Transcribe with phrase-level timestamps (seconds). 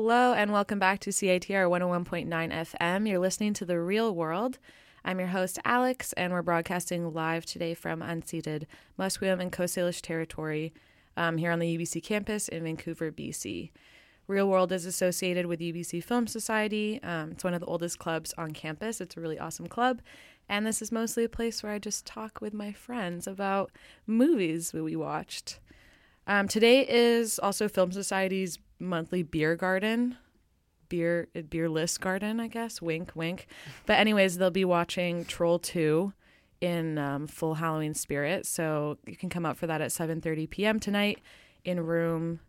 [0.00, 3.08] Hello and welcome back to CITR 101.9 FM.
[3.08, 4.60] You're listening to The Real World.
[5.04, 8.66] I'm your host, Alex, and we're broadcasting live today from unceded
[8.96, 10.72] Musqueam and Coast Salish territory
[11.16, 13.72] um, here on the UBC campus in Vancouver, BC.
[14.28, 17.02] Real World is associated with UBC Film Society.
[17.02, 19.00] Um, it's one of the oldest clubs on campus.
[19.00, 20.00] It's a really awesome club.
[20.48, 23.72] And this is mostly a place where I just talk with my friends about
[24.06, 25.58] movies that we watched.
[26.28, 30.16] Um, today is also Film Society's monthly beer garden,
[30.88, 32.80] beer beerless garden, I guess.
[32.82, 33.46] Wink, wink.
[33.86, 36.12] But anyways, they'll be watching Troll Two
[36.60, 40.80] in um, full Halloween spirit, so you can come out for that at 7:30 p.m.
[40.80, 41.20] tonight
[41.64, 42.40] in room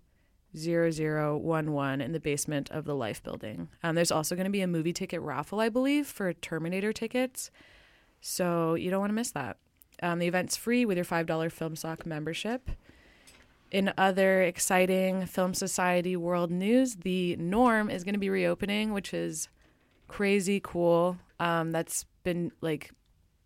[0.55, 3.69] 0011 in the basement of the Life Building.
[3.83, 7.51] Um, there's also going to be a movie ticket raffle, I believe, for Terminator tickets,
[8.21, 9.57] so you don't want to miss that.
[10.01, 12.69] Um, the event's free with your $5 Film Soc membership.
[13.71, 19.13] In other exciting Film Society world news, the Norm is going to be reopening, which
[19.13, 19.47] is
[20.07, 21.17] crazy cool.
[21.39, 22.91] Um, that's been like,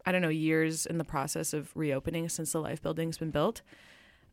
[0.05, 3.61] I don't know, years in the process of reopening since the Life Building's been built.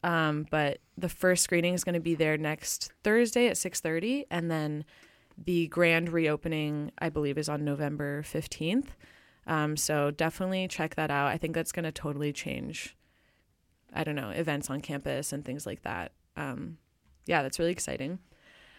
[0.05, 4.51] Um, but the first screening is going to be there next Thursday at 6:30, and
[4.51, 4.85] then
[5.37, 8.89] the grand reopening, I believe, is on November 15th.
[9.47, 11.29] Um, so definitely check that out.
[11.29, 12.97] I think that's going to totally change
[13.93, 16.13] I don't know, events on campus and things like that.
[16.37, 16.79] Um,
[17.27, 18.19] yeah, that's really exciting.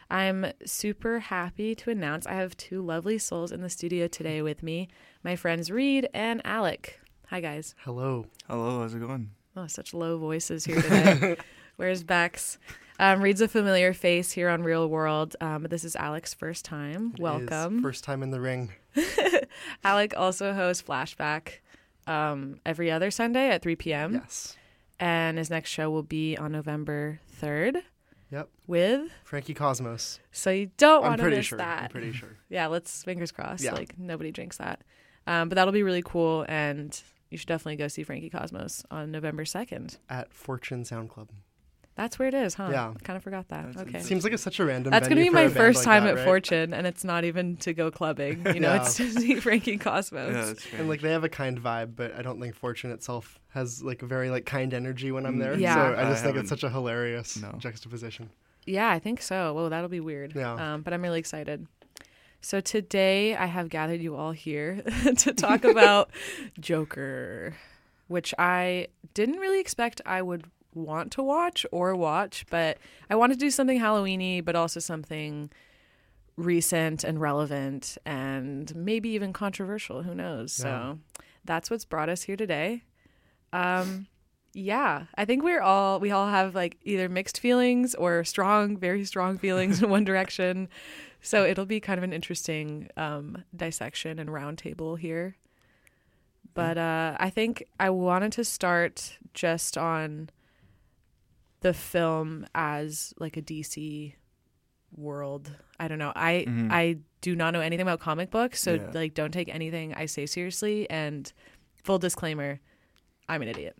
[0.09, 4.61] I'm super happy to announce I have two lovely souls in the studio today with
[4.61, 4.89] me
[5.23, 6.99] my friends Reed and Alec.
[7.27, 7.75] Hi, guys.
[7.85, 8.25] Hello.
[8.49, 9.31] Hello, how's it going?
[9.55, 11.37] Oh, such low voices here today.
[11.77, 12.57] Where's Bex?
[12.99, 16.65] Um, Reed's a familiar face here on Real World, um, but this is Alec's first
[16.65, 17.13] time.
[17.17, 17.77] It Welcome.
[17.77, 18.71] is First time in the ring.
[19.83, 21.59] Alec also hosts Flashback
[22.05, 24.13] um, every other Sunday at 3 p.m.
[24.15, 24.57] Yes.
[25.01, 27.81] And his next show will be on November 3rd
[28.31, 28.47] Yep.
[28.65, 30.21] with Frankie Cosmos.
[30.31, 31.57] so you don't want to miss sure.
[31.57, 32.37] that I'm pretty sure.
[32.49, 33.73] yeah let's fingers crossed Yeah.
[33.73, 34.81] like nobody drinks that
[35.27, 36.97] um, but that'll be really cool and
[37.29, 41.29] you should definitely go see frankie cosmos on november 2nd At Fortune Sound Club.
[42.01, 42.93] That's where it is huh Yeah.
[43.03, 44.91] kind of forgot that That's okay Seems like it's such a random.
[44.91, 46.25] that's gonna be my first like time that, at right?
[46.25, 48.81] fortune and it's not even to go clubbing you know Yeah.
[48.81, 52.15] it's to see frankie cosmos Yeah, that's And like they have a kind vibe, but
[52.17, 55.53] I don't think Fortune itself has like a very like kind energy when I'm there.
[55.57, 55.75] Yeah.
[55.75, 57.53] So I I just think it's such a hilarious No.
[57.59, 58.29] juxtaposition.
[58.65, 59.53] Yeah, I think so.
[59.53, 60.33] Whoa, that'll be weird.
[60.35, 60.53] Yeah.
[60.73, 61.67] Um, but I'm really excited.
[62.41, 64.81] So today I have gathered you all here
[65.23, 66.09] to talk about
[66.59, 67.55] Joker,
[68.07, 72.77] which I didn't really expect I would want to watch or watch, but
[73.09, 75.51] I want to do something Halloweeny, but also something
[76.37, 80.03] recent and relevant and maybe even controversial.
[80.03, 80.53] Who knows?
[80.53, 80.99] So
[81.45, 82.83] that's what's brought us here today.
[83.53, 84.07] Um,
[84.53, 89.05] yeah, I think we're all we all have like either mixed feelings or strong, very
[89.05, 90.69] strong feelings in one direction.
[91.21, 95.35] So it'll be kind of an interesting um, dissection and roundtable here.
[96.53, 100.29] But uh, I think I wanted to start just on
[101.61, 104.13] the film as like a DC
[104.95, 105.51] world.
[105.79, 106.11] I don't know.
[106.15, 106.71] I Mhm.
[106.71, 108.91] I do not know anything about comic books, so Yeah.
[108.93, 110.89] like don't take anything I say seriously.
[110.89, 111.31] And
[111.83, 112.59] full disclaimer,
[113.29, 113.77] I'm an idiot.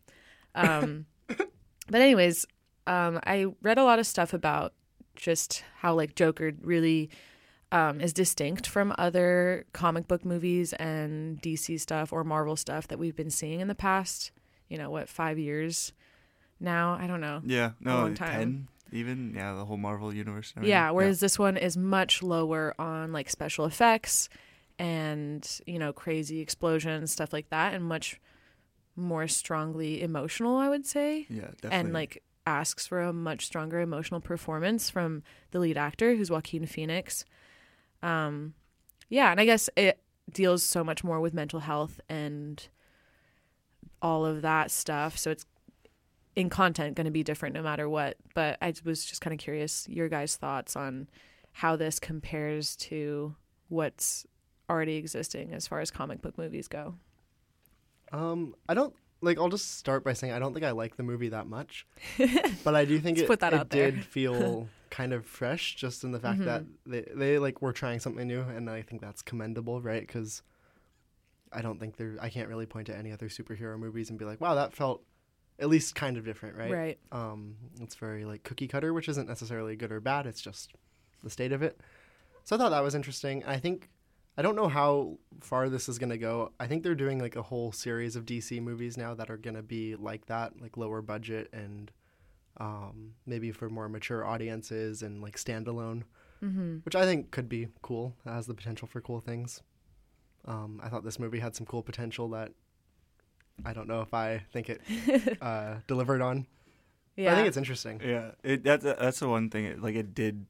[0.56, 2.46] Um, but anyways,
[2.88, 4.74] um, I read a lot of stuff about
[5.16, 7.10] just how like Joker really
[7.74, 13.00] um, is distinct from other comic book movies and DC stuff or Marvel stuff that
[13.00, 14.32] we've been seeing in the past.
[14.68, 15.94] You know what, five years
[16.62, 16.98] now?
[17.00, 17.42] I don't know.
[17.46, 18.18] Yeah, no, time.
[18.32, 19.34] ten even.
[19.36, 20.54] Yeah, the whole Marvel universe.
[20.62, 24.30] Yeah, whereas this one is much lower on like special effects
[24.80, 28.20] and you know crazy explosions stuff like that, and much
[28.96, 31.78] more strongly emotional, I would say, yeah, definitely.
[31.78, 36.66] and like asks for a much stronger emotional performance from the lead actor, who's Joaquin
[36.66, 37.24] Phoenix.
[38.02, 38.54] Um,
[39.10, 40.02] yeah, and I guess it
[40.32, 42.68] deals so much more with mental health and
[44.02, 45.46] all of that stuff, so it's
[46.36, 48.18] in content going to be different no matter what.
[48.34, 51.10] But I was just kind of curious your guys' thoughts on
[51.54, 53.36] how this compares to
[53.70, 54.26] what's
[54.70, 56.96] already existing as far as comic book movies go.
[58.12, 59.38] Um, I don't like.
[59.38, 61.86] I'll just start by saying I don't think I like the movie that much,
[62.64, 66.20] but I do think it, that it did feel kind of fresh, just in the
[66.20, 66.92] fact that Mm-hmm.
[66.92, 70.02] they they like were trying something new, and I think that's commendable, right?
[70.06, 70.44] Because
[71.54, 72.18] I don't think there.
[72.22, 75.04] I can't really point to any other superhero movies and be like, wow, that felt
[75.62, 76.72] at least kind of different, right?
[76.72, 77.00] Right.
[77.12, 80.26] Um, it's very like cookie cutter, which isn't necessarily good or bad.
[80.26, 80.74] It's just
[81.24, 81.80] the state of it.
[82.44, 83.44] So I thought that was interesting.
[83.46, 83.90] I think
[84.38, 86.52] I don't know how far this is gonna go.
[86.60, 89.62] I think they're doing like a whole series of DC movies now that are gonna
[89.62, 91.92] be like that, like lower budget and
[92.58, 96.04] um, maybe for more mature audiences and like standalone.
[96.44, 96.78] Mm-hmm.
[96.78, 98.16] which I think could be cool.
[98.26, 99.62] It has the potential for cool things.
[100.46, 102.52] Um, I thought this movie had some cool potential that
[103.66, 104.82] I don't know if I think it
[105.42, 106.48] uh, delivered on.
[107.16, 107.32] But Yeah.
[107.34, 108.02] I think it's interesting.
[108.04, 109.66] Yeah, it that's that's the one thing.
[109.66, 110.46] It, like it did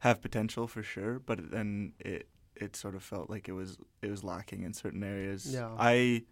[0.00, 4.10] have potential for sure, but then it it sort of felt like it was it
[4.10, 5.52] was lacking in certain areas.
[5.52, 5.70] Yeah.
[5.78, 6.24] I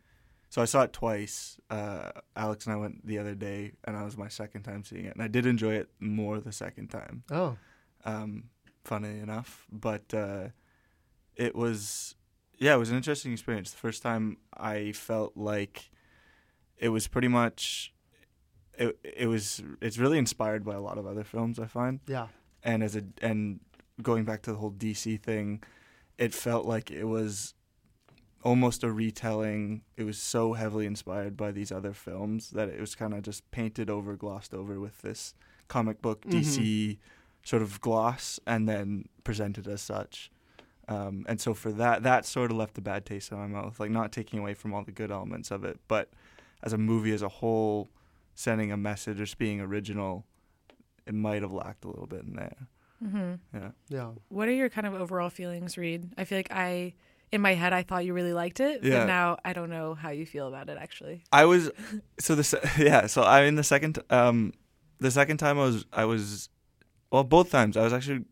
[0.49, 1.59] so I saw it twice.
[1.69, 5.05] Uh, Alex and I went the other day, and that was my second time seeing
[5.07, 7.25] it, and I did enjoy it more the second time.
[7.31, 7.57] Oh,
[8.05, 8.45] Um,
[8.85, 10.49] funny enough, but uh,
[11.35, 12.15] it was
[12.59, 13.73] yeah, it was an interesting experience.
[13.73, 15.91] The first time I felt like
[16.79, 17.93] it was pretty much
[18.79, 22.01] it it was it's really inspired by a lot of other films I find.
[22.07, 22.29] yeah.
[22.63, 23.61] And as a and
[24.03, 25.63] going back to the whole DC thing,
[26.19, 27.55] it felt like it was
[28.43, 29.83] almost a retelling.
[29.97, 33.49] It was so heavily inspired by these other films that it was kind of just
[33.51, 35.35] painted over, glossed over with this
[35.69, 36.99] comic book DC
[37.45, 40.31] sort of gloss, and then presented as such.
[40.89, 43.79] Um, and so for that, that sort of left a bad taste in my mouth.
[43.81, 46.11] Like not taking away from all the good elements of it, but
[46.63, 47.89] as a movie as a whole,
[48.35, 50.25] sending a message or just being original,
[51.07, 52.57] it might have lacked a little bit in there.
[53.05, 53.35] Mm-hmm.
[53.57, 53.71] Yeah.
[53.89, 54.11] Yeah.
[54.29, 56.13] What are your kind of overall feelings, Reed?
[56.17, 56.95] I feel like I,
[57.31, 59.01] in my head, I thought you really liked it, Yeah.
[59.01, 60.79] but now I don't know how you feel about it.
[60.81, 61.71] Actually, I was
[62.19, 63.07] so the yeah.
[63.07, 64.53] So I mean the second um
[64.99, 66.49] the second time I was I was
[67.13, 68.25] well both times I was actually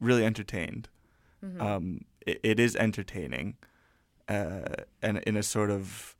[0.00, 0.88] really entertained.
[1.44, 1.60] Mhm.
[1.60, 3.56] Um, it, it is entertaining,
[4.28, 4.62] uh,
[5.00, 6.14] and in a sort of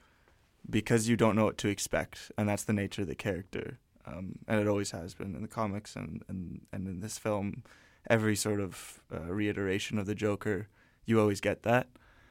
[0.68, 4.36] because you don't know what to expect, and that's the nature of the character, um,
[4.48, 7.62] and it always has been in the comics and and, and in this film.
[8.10, 10.68] Every sort of uh, reiteration of the Joker,
[11.06, 11.86] you always get that.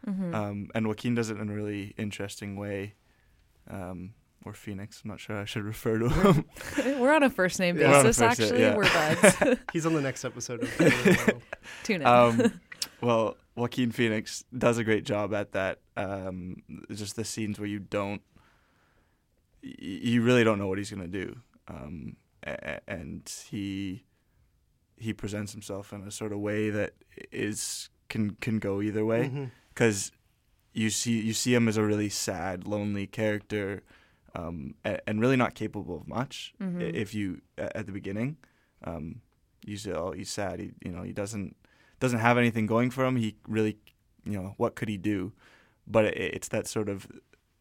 [0.06, 0.34] Mhm.
[0.36, 2.96] Um, and Joaquin does it in a really interesting way.
[3.70, 4.14] Um,
[4.44, 6.46] or Phoenix, I'm not sure I should refer to him.
[7.00, 8.20] we're on a first name We're on a basis.
[8.20, 8.76] name, actually, yeah.
[8.76, 9.60] we're buds.
[9.74, 10.80] He's on the next episode of.
[10.80, 11.42] Marvel.
[11.84, 12.08] Tune in.
[12.08, 12.60] um,
[13.02, 15.80] well, Joaquin Phoenix does a great job at that.
[15.98, 16.64] Um,
[16.94, 18.22] just the scenes where you don't,
[19.62, 21.38] you really don't know what he's gonna do,
[21.68, 22.58] um, a-
[22.88, 24.06] a- and he
[24.98, 26.94] he presents himself in a sort of way that
[27.32, 29.50] is can can go either way.
[29.74, 30.12] Because
[30.74, 33.84] you see you see him as a really sad, lonely character,
[34.36, 36.54] um, and, and really not capable of much.
[36.60, 36.94] i- Mhm.
[36.94, 38.38] If you at the beginning,
[38.84, 39.22] um,
[39.66, 40.60] you say, "Oh, he's sad.
[40.60, 41.56] He, you know, he doesn't
[42.02, 43.16] doesn't have anything going for him.
[43.16, 43.78] He really,
[44.26, 45.32] you know, what could he do?"
[45.88, 47.08] But it, it's that sort of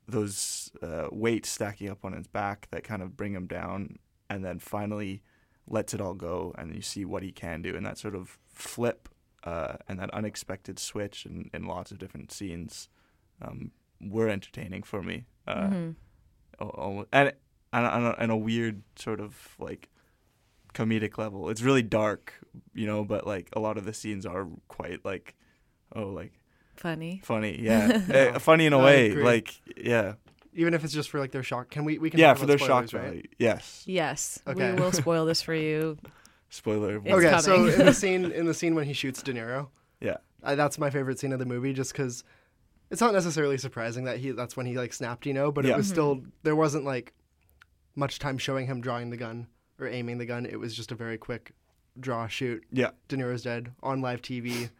[0.09, 3.99] those uh, weights stacking up on his back that kind of bring him down,
[4.29, 5.23] and then finally
[5.69, 8.39] lets it all go, and you see what he can do, and that sort of
[8.53, 9.09] flip
[9.45, 12.89] uh, and that unexpected switch in, in lots of different scenes
[13.41, 13.71] um,
[14.01, 15.27] were entertaining for me.
[15.47, 15.95] Uh, Mhm.
[16.61, 17.33] al- and
[17.73, 19.89] and on a, on a weird sort of like
[20.75, 21.49] comedic level.
[21.51, 22.35] It's really dark,
[22.75, 25.35] you know, but like a lot of the scenes are quite like,
[25.95, 26.33] oh, like
[26.77, 27.21] Funny.
[27.25, 28.01] funny, yeah,
[28.35, 29.23] Uh, funny in a I way, agree.
[29.25, 30.15] like yeah,
[30.55, 31.69] Even if it's just for like their shock.
[31.71, 31.99] Can we?
[31.99, 32.19] We can.
[32.19, 33.31] yeah, for their shock spoilers, right?
[33.39, 34.73] Yes, Yes, Okay.
[34.75, 35.99] we will spoil this for you.
[36.49, 36.97] spoiler.
[37.05, 39.69] It's okay, so in the scene in the scene when he shoots De Niro,
[40.00, 42.25] Yeah, I, that's my favorite scene of the movie, just because
[42.91, 45.75] it's not necessarily surprising that he that's when he like snapped, you know, but Yeah.
[45.75, 45.91] it was Mhm.
[45.91, 47.12] still there wasn't like
[47.95, 49.47] much time showing him drawing the gun
[49.81, 50.47] or aiming the gun.
[50.47, 51.53] It was just a very quick
[51.99, 52.63] draw shoot.
[52.73, 54.71] yeah, De Niro's dead on live TV.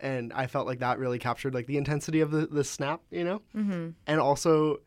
[0.00, 3.22] And I felt like that really captured like the intensity of the, the snap, you
[3.24, 3.42] know?
[3.52, 4.78] hmm And also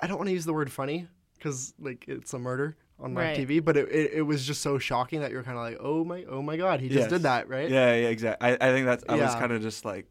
[0.00, 1.06] I don't want to use the word funny
[1.38, 3.48] because like it's a murder on live Right.
[3.48, 6.04] TV, but it, it, it was just so shocking that you're kind of like, oh
[6.04, 7.10] my, oh my god, he just Yes.
[7.10, 7.68] did that, right?
[7.70, 8.48] yeah, yeah, exactly.
[8.48, 9.04] I, I think that's.
[9.08, 10.06] I was kind of just like,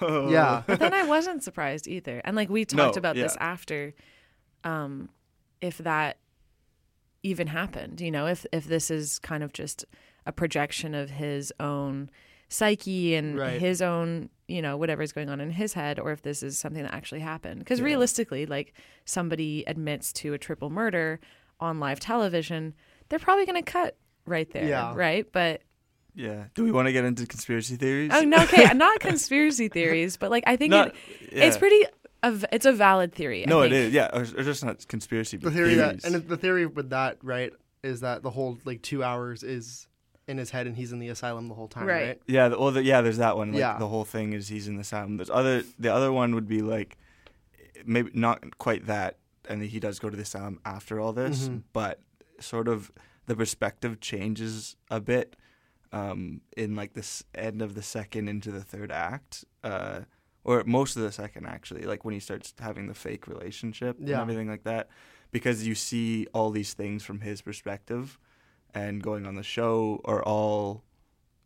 [0.00, 0.28] oh.
[0.30, 0.62] Yeah.
[0.66, 2.20] But then I wasn't surprised either.
[2.24, 3.94] And like we talked No, about this after,
[4.64, 5.08] um,
[5.60, 6.18] if that
[7.24, 9.84] even happened, you know, if if this is kind of just
[10.26, 12.08] a projection of his own
[12.48, 13.60] psyche and Right.
[13.60, 16.82] his own, you know, whatever's going on in his head, or if this is something
[16.84, 17.58] that actually happened.
[17.58, 17.86] Because Yeah.
[17.86, 18.72] realistically, like
[19.04, 21.18] somebody admits to a triple murder
[21.58, 22.74] on live television,
[23.08, 24.92] they're probably going to cut right there, Yeah.
[24.94, 25.26] right?
[25.32, 25.62] But
[26.14, 26.44] yeah.
[26.54, 28.10] Do we want to get into conspiracy theories?
[28.14, 30.94] oh no, okay, not conspiracy theories, but like I think Not- it,
[31.32, 31.44] yeah.
[31.46, 31.84] it's pretty.
[32.28, 33.46] A v- It's a valid theory.
[33.46, 33.88] I No, it think.
[33.88, 33.92] is.
[33.92, 35.36] Yeah, or, or just not conspiracy.
[35.36, 36.02] The theory theories.
[36.02, 37.52] that, and the theory with that, right,
[37.82, 39.86] is that the whole like two hours is
[40.26, 42.06] in his head and he's in the asylum the whole time, Right.
[42.08, 42.22] right?
[42.26, 43.00] Yeah, the, well, the, yeah.
[43.02, 43.52] There's that one.
[43.52, 43.78] Like, Yeah.
[43.78, 45.16] the whole thing is he's in the asylum.
[45.18, 45.62] There's other.
[45.78, 46.96] The other one would be like,
[47.84, 51.62] maybe not quite that, and he does go to the asylum after all this, Mhm.
[51.72, 52.00] but
[52.40, 52.90] sort of
[53.26, 55.36] the perspective changes a bit
[55.92, 60.00] um, in like this end of the second into the third act, uh,
[60.44, 61.82] or most of the second actually.
[61.82, 64.88] Like when he starts having the fake relationship and everything like that,
[65.32, 68.18] because you see all these things from his perspective,
[68.74, 70.84] and going on the show are all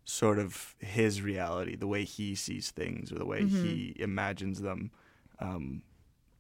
[0.05, 3.51] sort of his reality, the way he sees things or the way Mhm.
[3.63, 4.91] he imagines them,
[5.39, 5.83] um,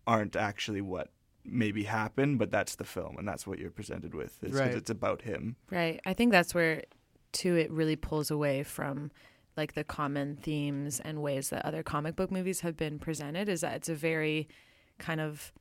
[0.06, 1.10] aren't actually what
[1.44, 4.38] maybe happened, but that's the film and that's what you're presented with.
[4.42, 4.74] It's 'cause Right.
[4.74, 5.56] it's about him.
[5.70, 6.00] Right.
[6.06, 6.84] I think that's where,
[7.32, 9.10] too, it really pulls away from
[9.58, 13.50] like the common themes and ways that other comic book movies have been presented.
[13.50, 14.48] Is that it's a very
[14.98, 15.52] kind of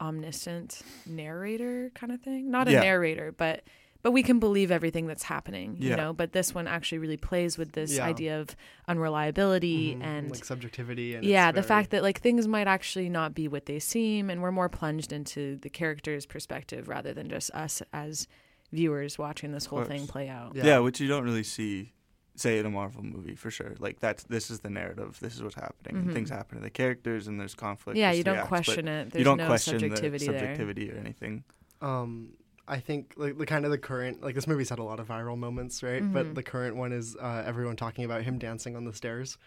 [0.00, 2.50] omniscient narrator kind of thing.
[2.50, 2.80] Not a Yeah.
[2.80, 3.64] narrator, but
[4.00, 5.74] but we can believe everything that's happening.
[5.80, 5.96] You Yeah.
[5.96, 6.12] know.
[6.12, 8.04] But this one actually really plays with this Yeah.
[8.06, 8.54] idea of
[8.86, 12.68] unreliability Mhm, and like subjectivity and yeah it's the very- fact that like things might
[12.68, 17.12] actually not be what they seem and we're more plunged into the character's perspective rather
[17.12, 18.28] than just us as
[18.72, 20.64] viewers watching this whole thing play out Yeah.
[20.66, 20.78] Yeah.
[20.78, 21.92] which you don't really see
[22.40, 23.74] say in a Marvel movie for sure.
[23.78, 25.18] Like that's this is the narrative.
[25.20, 25.96] This is what's happening.
[25.96, 26.12] And Mhm.
[26.12, 27.96] things happen to the characters and there's conflict.
[27.98, 30.32] yeah there's you don't acts, but question it there's you don't no question subjectivity, the
[30.32, 31.44] there subjectivity or anything.
[31.82, 32.30] um
[32.70, 35.08] I think like the kind of the current like this movie's had a lot of
[35.08, 36.02] viral moments, right?
[36.02, 36.12] Mhm.
[36.12, 39.38] But the current one is uh, everyone talking about him dancing on the stairs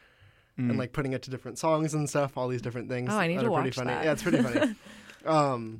[0.59, 0.69] Mm.
[0.71, 3.09] and like putting it to different songs and stuff, all these different things.
[3.09, 3.87] Oh, I need that to are pretty watch funny.
[3.91, 4.03] that.
[4.05, 4.75] Yeah, it's pretty funny.
[5.25, 5.79] um,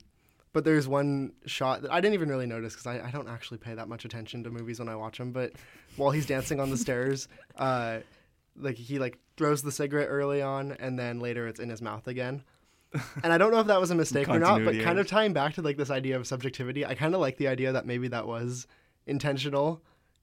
[0.53, 3.57] but there's one shot that I didn't even really notice because I, I don't actually
[3.57, 5.31] pay that much attention to movies when I watch them.
[5.31, 5.53] But
[5.95, 7.27] while he's dancing on the stairs,
[7.57, 7.99] uh,
[8.57, 12.07] like he like throws the cigarette early on, and then later it's in his mouth
[12.07, 12.43] again.
[13.23, 15.31] and I don't know if that was a mistake or not, but kind of tying
[15.31, 18.09] back to like this idea of subjectivity, I kind of like the idea that maybe
[18.09, 18.67] that was
[19.07, 19.81] intentional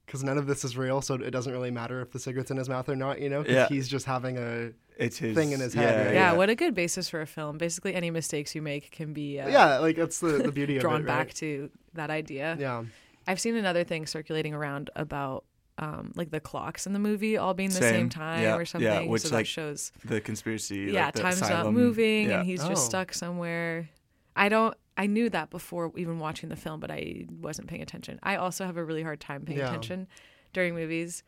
[0.09, 2.57] because none of this is real, so it doesn't really matter if the cigarette's in
[2.57, 3.45] his mouth or not, you know?
[3.47, 3.69] Yeah.
[3.69, 6.15] he's just having a it's his thing in his head, yeah, right?
[6.15, 9.39] yeah, what a good basis for a film basically any mistakes you make can be
[9.39, 11.35] uh, yeah, like that's the the beauty of drawn it, back right?
[11.37, 12.85] to that idea Yeah,
[13.29, 15.45] i've seen another thing circulating around about
[15.77, 18.09] um, like the clocks in the movie all being the same, Same.
[18.09, 20.89] time Yeah, or yeah, something which, so that like, shows the conspiracy.
[20.91, 22.39] yeah like the time's not moving yeah.
[22.39, 22.89] and he's just Oh.
[22.89, 23.89] stuck somewhere
[24.35, 28.19] i don't i knew that before even watching the film but i wasn't paying attention
[28.23, 29.69] i also have a really hard time paying Yeah.
[29.69, 30.07] attention
[30.53, 31.23] during movies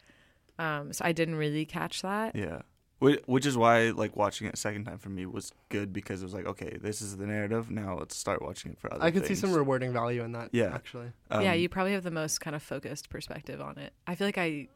[0.59, 2.61] um, so i didn't really catch that Yeah.
[3.03, 6.25] Which is why, like, watching it a second time for me was good because it
[6.27, 7.71] was like, okay, this is the narrative.
[7.71, 10.51] Now let's start watching it for other I could see some rewarding value in that.
[10.53, 10.75] Yeah.
[10.75, 11.11] actually.
[11.31, 14.27] yeah Um, you probably have the most kind of focused perspective on it i feel
[14.27, 14.69] like i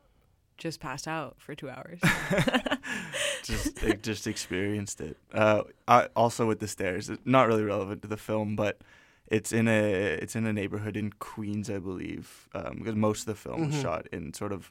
[0.59, 1.99] just passed out for two hours
[3.43, 5.17] just just experienced it.
[5.33, 8.81] Uh, I, also with the stairs, it's not really relevant to the film, but
[9.29, 9.83] it's in a
[10.15, 13.75] it's in a neighborhood in Queens, I believe, um, because most of the film was
[13.77, 13.83] Mhm.
[13.83, 14.71] shot in sort of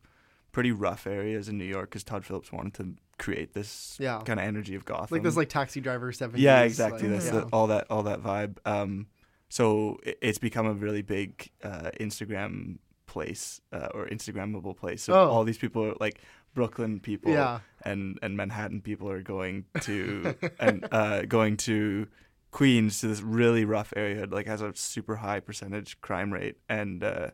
[0.51, 4.21] pretty rough areas in New York, because Todd Phillips wanted to create this Yeah.
[4.23, 5.07] kind of energy of Gotham.
[5.15, 6.43] Like this, like taxi driver seventies.
[6.43, 7.07] yeah, exactly.
[7.09, 7.41] Like, That's yeah.
[7.41, 8.57] the, all that all that vibe.
[8.65, 9.07] Um,
[9.49, 12.77] so it, it's become a really big uh, Instagram
[13.15, 15.01] place uh, or Instagrammable place.
[15.05, 15.29] So Oh.
[15.34, 16.17] all these people are like
[16.58, 19.55] Brooklyn people yeah, and and Manhattan people are going
[19.88, 22.08] to and uh, going to
[22.51, 27.03] Queens to this really rough area, like has a super high percentage crime rate, and
[27.03, 27.29] uh,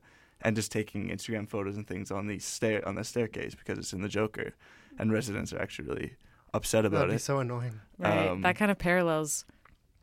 [0.46, 3.92] and just taking Instagram photos and things on the stair on the staircase because it's
[3.94, 4.54] in the Joker,
[4.98, 6.12] and residents are actually really
[6.54, 7.32] upset about that'd be it.
[7.32, 7.76] so annoying.
[7.98, 9.46] right Um, that kind of parallels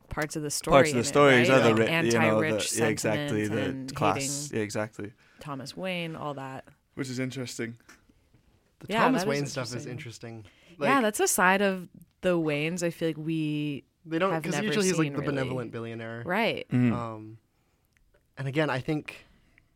[0.09, 1.59] parts of the story Parts of the in it, stories right?
[1.59, 4.59] are the Like ri- you know, the, anti-rich yeah, exactly sentiment the and class, yeah,
[4.61, 6.65] exactly, Thomas Wayne, all that.
[6.95, 7.77] which is interesting.
[8.79, 10.35] The Yeah, Thomas that is Wayne stuff is interesting.
[10.37, 10.79] interesting.
[10.79, 11.87] yeah, that's a side of
[12.21, 12.83] the Waynes.
[12.83, 15.25] I feel like we they don't have because never usually he's like the really.
[15.35, 16.23] benevolent billionaire.
[16.25, 16.65] right.
[16.71, 16.93] Mm.
[16.93, 17.37] Um,
[18.37, 19.25] and again, I think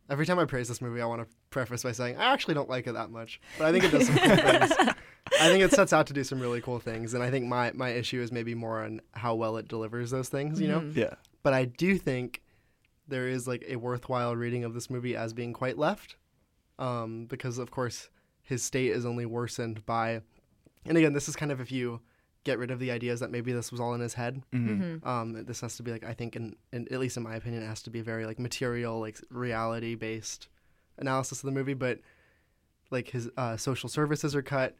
[0.08, 2.68] every time I praise this movie, I want to preface by saying I actually don't
[2.70, 4.72] like it that much, but I think it does some cool things.
[5.42, 7.72] I think it sets out to do some really cool things, and I think my
[7.72, 10.80] my issue is maybe more on how well it delivers those things, you know.
[10.80, 10.96] Mhm.
[10.96, 12.42] yeah, But I do think
[13.08, 16.16] there is like a worthwhile reading of this movie as being quite left,
[16.78, 18.08] um, because of course
[18.42, 20.20] his state is only worsened by,
[20.86, 22.00] and again, this is kind of if you
[22.44, 25.00] get rid of the ideas that maybe this was all in his head Mhm.
[25.02, 25.06] Mhm.
[25.06, 27.62] um, this has to be like I think, in, in at least in my opinion,
[27.62, 30.48] it has to be a very like material, like reality based
[30.98, 31.74] analysis of the movie.
[31.74, 32.00] But
[32.90, 34.76] like his uh, social services are cut.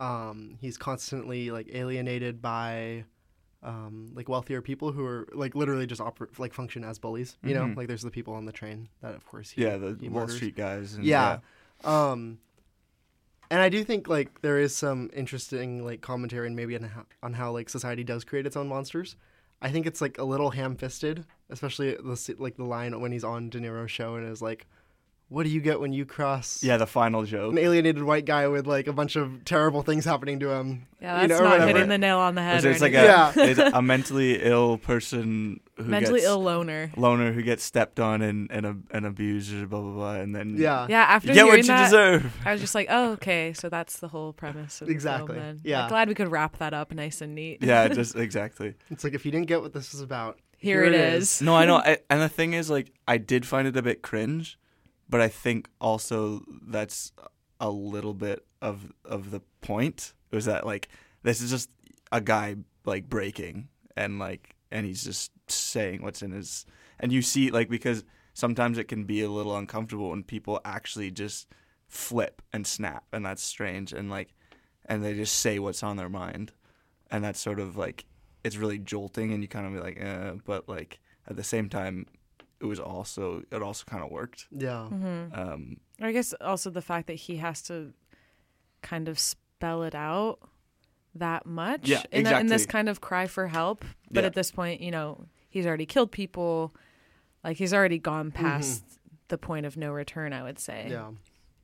[0.00, 3.04] Um, he's constantly like alienated by
[3.62, 7.38] um, like wealthier people who are like literally just oper- like function as bullies.
[7.42, 7.76] You know, Mhm.
[7.76, 10.22] like there's the people on the train that of course he, yeah, the he Wall
[10.22, 10.36] murders.
[10.36, 10.94] Street guys.
[10.94, 11.38] And, Yeah.
[11.84, 12.38] Um,
[13.50, 17.06] and I do think like there is some interesting like commentary and maybe on how,
[17.22, 19.16] on how like society does create its own monsters.
[19.62, 23.48] I think it's like a little ham-fisted, especially the like the line when he's on
[23.48, 24.66] De Niro's show and is like,
[25.34, 27.52] "What do you get when you cross yeah, the final joke.
[27.52, 31.20] an alienated white guy with like a bunch of terrible things happening to him?" Yeah,
[31.22, 31.72] you that's know, not whatever.
[31.72, 32.58] hitting the nail on the head.
[32.58, 33.02] Is it's like a.
[33.02, 33.32] Yeah.
[33.36, 36.90] it's a mentally ill person who mentally gets ill loner.
[36.96, 40.56] loner who gets stepped on and and, and abused or blah blah blah, and then
[40.56, 42.32] Yeah, Yeah, after you get what you that, deserve.
[42.46, 45.34] I was just like, oh, okay, so that's the whole premise of the Exactly.
[45.34, 45.46] film.
[45.46, 45.60] Then.
[45.64, 45.80] Yeah.
[45.82, 47.62] Like, glad we could wrap that up nice and neat.
[47.62, 48.74] Yeah, just exactly.
[48.90, 51.42] It's like if you didn't get what this was about, Here, it is.
[51.42, 51.76] No, I know.
[51.76, 54.58] I, and the thing is, like, I did find it a bit cringe,
[55.08, 57.12] but I think also that's
[57.60, 60.12] a little bit of of the point.
[60.30, 60.88] Was that like
[61.22, 61.70] this is just
[62.10, 66.66] a guy like breaking and like and he's just saying what's in his
[67.00, 71.10] and you see like because sometimes it can be a little uncomfortable when people actually
[71.10, 71.48] just
[71.88, 74.34] flip and snap and that's strange and like
[74.86, 76.52] and they just say what's on their mind
[77.10, 78.04] and that's sort of like
[78.42, 81.68] it's really jolting and you kind of be like eh, but like at the same
[81.68, 82.06] time
[82.64, 84.88] it was also it also kind of worked Yeah.
[84.90, 85.38] Mm-hmm.
[85.38, 87.92] um I guess also the fact that he has to
[88.82, 90.38] kind of spell it out
[91.14, 93.84] that much Yeah, in, a- in this kind of cry for help.
[94.10, 94.26] But Yeah.
[94.26, 96.74] at this point, you know, he's already killed people.
[97.44, 98.82] Like he's already gone past
[99.28, 100.82] the point of no return, I would say.
[100.86, 100.92] Mm-hmm.
[100.92, 101.10] Yeah.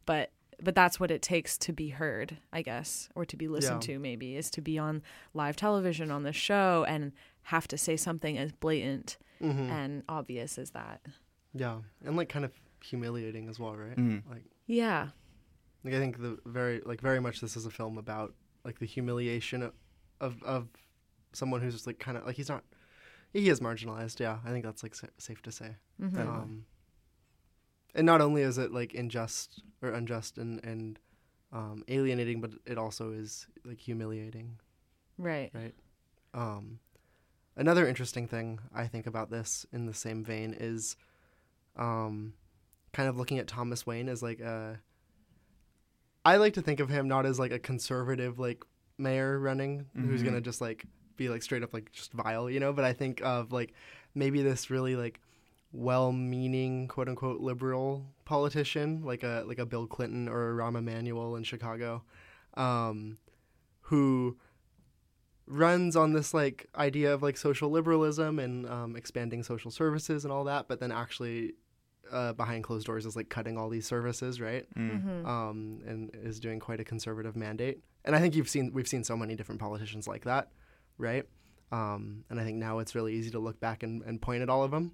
[0.06, 0.30] But
[0.62, 3.94] but that's what it takes to be heard, I guess, or to be listened Yeah.
[3.94, 5.02] to maybe, is to be on
[5.34, 7.12] live television on the show and
[7.50, 11.00] have to say something as blatant hmm and obvious as that.
[11.54, 11.78] Yeah.
[12.04, 12.52] And like kind of
[12.82, 13.96] humiliating as well, right?
[13.96, 14.22] mhm.
[14.28, 15.08] Like Yeah.
[15.84, 18.86] Like I think the very like very much this is a film about like the
[18.86, 19.72] humiliation of
[20.20, 20.68] of, of
[21.32, 22.62] someone who's just like kind of like he's not
[23.32, 24.20] he is marginalized.
[24.20, 25.76] Yeah, I think that's like sa- safe to say.
[25.98, 26.66] hmm Um,
[27.94, 30.98] and not only is it like unjust or unjust and and
[31.52, 34.58] um, alienating, but it also is like humiliating.
[35.18, 35.50] Right.
[35.52, 35.74] Right.
[36.34, 36.78] Um,
[37.56, 40.96] another interesting thing I think about this in the same vein is
[41.76, 42.34] um,
[42.92, 44.80] kind of looking at Thomas Wayne as like a.
[46.24, 48.62] I like to think of him not as like a conservative like
[48.98, 50.26] mayor running who's Mhm.
[50.26, 50.84] gonna just like
[51.16, 52.72] be like straight up like just vile, you know.
[52.72, 53.72] But I think of like
[54.14, 55.20] maybe this really like
[55.72, 61.36] well-meaning quote unquote liberal politician like a like a Bill Clinton or a Rahm Emanuel
[61.36, 62.02] in Chicago,
[62.54, 63.16] um,
[63.82, 64.36] who
[65.50, 70.32] runs on this like idea of like social liberalism and um, expanding social services and
[70.32, 71.54] all that, but then actually
[72.10, 74.66] uh, behind closed doors is like cutting all these services, right?
[74.76, 75.02] Mm.
[75.02, 77.80] hmm Um, and is doing quite a conservative mandate.
[78.04, 80.50] And I think you've seen we've seen so many different politicians like that,
[80.98, 81.24] right?
[81.72, 84.48] Um, and I think now it's really easy to look back and, and point at
[84.48, 84.92] all of them.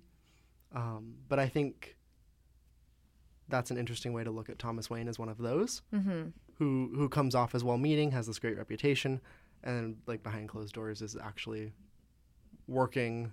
[0.74, 1.96] Um, but I think
[3.48, 6.24] that's an interesting way to look at Thomas Wayne as one of those hmm
[6.58, 9.20] who who comes off as well-meaning, has this great reputation,
[9.66, 11.72] and like behind closed doors is actually
[12.68, 13.32] working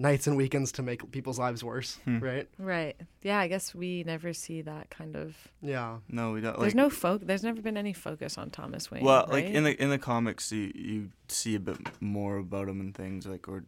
[0.00, 2.20] nights and weekends to make people's lives worse, Hmm.
[2.20, 2.48] right?
[2.58, 2.96] Right.
[3.22, 5.36] Yeah, I guess we never see that kind of.
[5.60, 5.98] Yeah.
[6.08, 9.04] no we don't there's no fo- There's never been any focus on Thomas Wayne.
[9.04, 12.80] Well, like in the in the comics, you you see a bit more about him
[12.80, 13.64] and things like or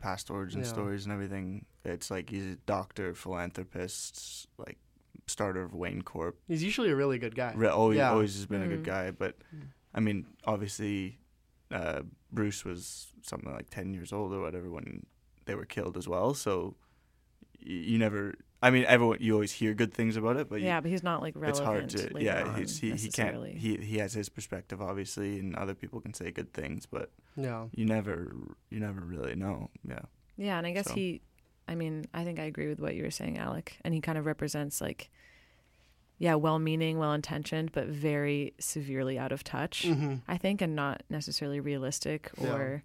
[0.00, 0.66] past origin Yeah.
[0.66, 1.64] stories and everything.
[1.84, 4.78] It's like he's a doctor, philanthropist, like
[5.26, 6.38] starter of Wayne Corp.
[6.46, 7.52] He's usually a really good guy.
[7.56, 8.10] Re- always Yeah.
[8.10, 8.70] always has been a Mm.
[8.70, 9.62] good guy, but Mm.
[9.94, 11.18] I mean, obviously,
[11.70, 12.02] uh,
[12.32, 15.06] Bruce was something like ten years old or whatever when
[15.46, 16.34] they were killed as well.
[16.34, 16.76] So
[17.60, 18.34] y- you never.
[18.62, 21.02] I mean, everyone you always hear good things about it, but you- yeah, but he's
[21.02, 21.58] not like relevant.
[21.58, 23.52] it's hard to later yeah on, he's, he, he can't necessarily.
[23.58, 27.66] he he has his perspective obviously and other people can say good things but Yeah.
[27.74, 28.34] you never
[28.70, 30.00] you never really know yeah
[30.38, 31.20] Yeah, and I guess So- he.
[31.68, 33.78] I mean, I think I agree with what you were saying, Alec.
[33.84, 35.10] And he kind of represents like,
[36.24, 39.82] yeah, well-meaning, well-intentioned, but very severely out of touch.
[39.84, 42.48] hmm I think, and not necessarily realistic Yeah.
[42.52, 42.82] or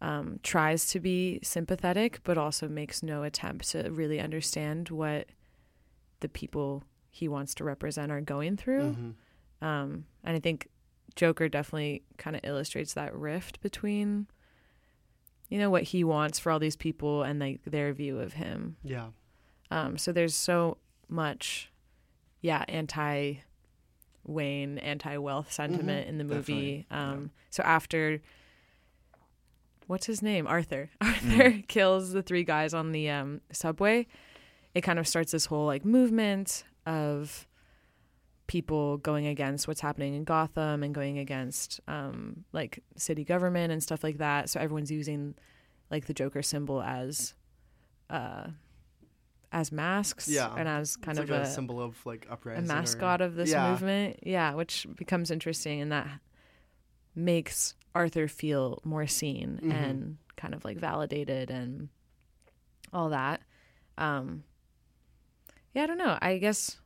[0.00, 5.28] um, tries to be sympathetic, but also makes no attempt to really understand what
[6.20, 8.92] the people he wants to represent are going through.
[8.94, 9.10] hmm
[9.64, 10.68] Um, and I think
[11.16, 14.26] Joker definitely kind of illustrates that rift between,
[15.48, 18.76] you know, what he wants for all these people and like their view of him.
[18.82, 19.08] Yeah.
[19.70, 21.70] Um, so there's so much,
[22.44, 23.36] yeah, anti
[24.26, 26.84] Wayne, anti wealth sentiment in the movie.
[26.90, 28.20] Um, so after,
[29.86, 30.46] what's his name?
[30.46, 30.90] Arthur.
[31.00, 34.06] Arthur kills the three guys on the um, subway.
[34.74, 37.46] It kind of starts this whole like movement of
[38.46, 43.82] people going against what's happening in Gotham and going against um, like city government and
[43.82, 44.50] stuff like that.
[44.50, 45.34] So everyone's using
[45.90, 47.32] like the Joker symbol as
[48.10, 48.48] uh,
[49.54, 50.52] as masks Yeah.
[50.54, 53.24] and as kind it's of like a, a, symbol of like uprising a mascot or,
[53.24, 53.70] of this Yeah.
[53.70, 54.18] movement.
[54.22, 56.08] Yeah, which becomes interesting and that
[57.14, 59.72] makes Arthur feel more seen Mhm.
[59.72, 61.88] and kind of like validated and
[62.92, 63.40] all that.
[63.96, 64.42] Um
[65.72, 66.18] Yeah, I don't know.
[66.20, 66.80] I guess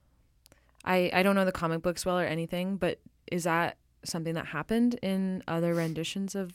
[0.85, 3.01] I I don't know the comic books well or anything, but
[3.33, 6.53] is that something that happened in other renditions of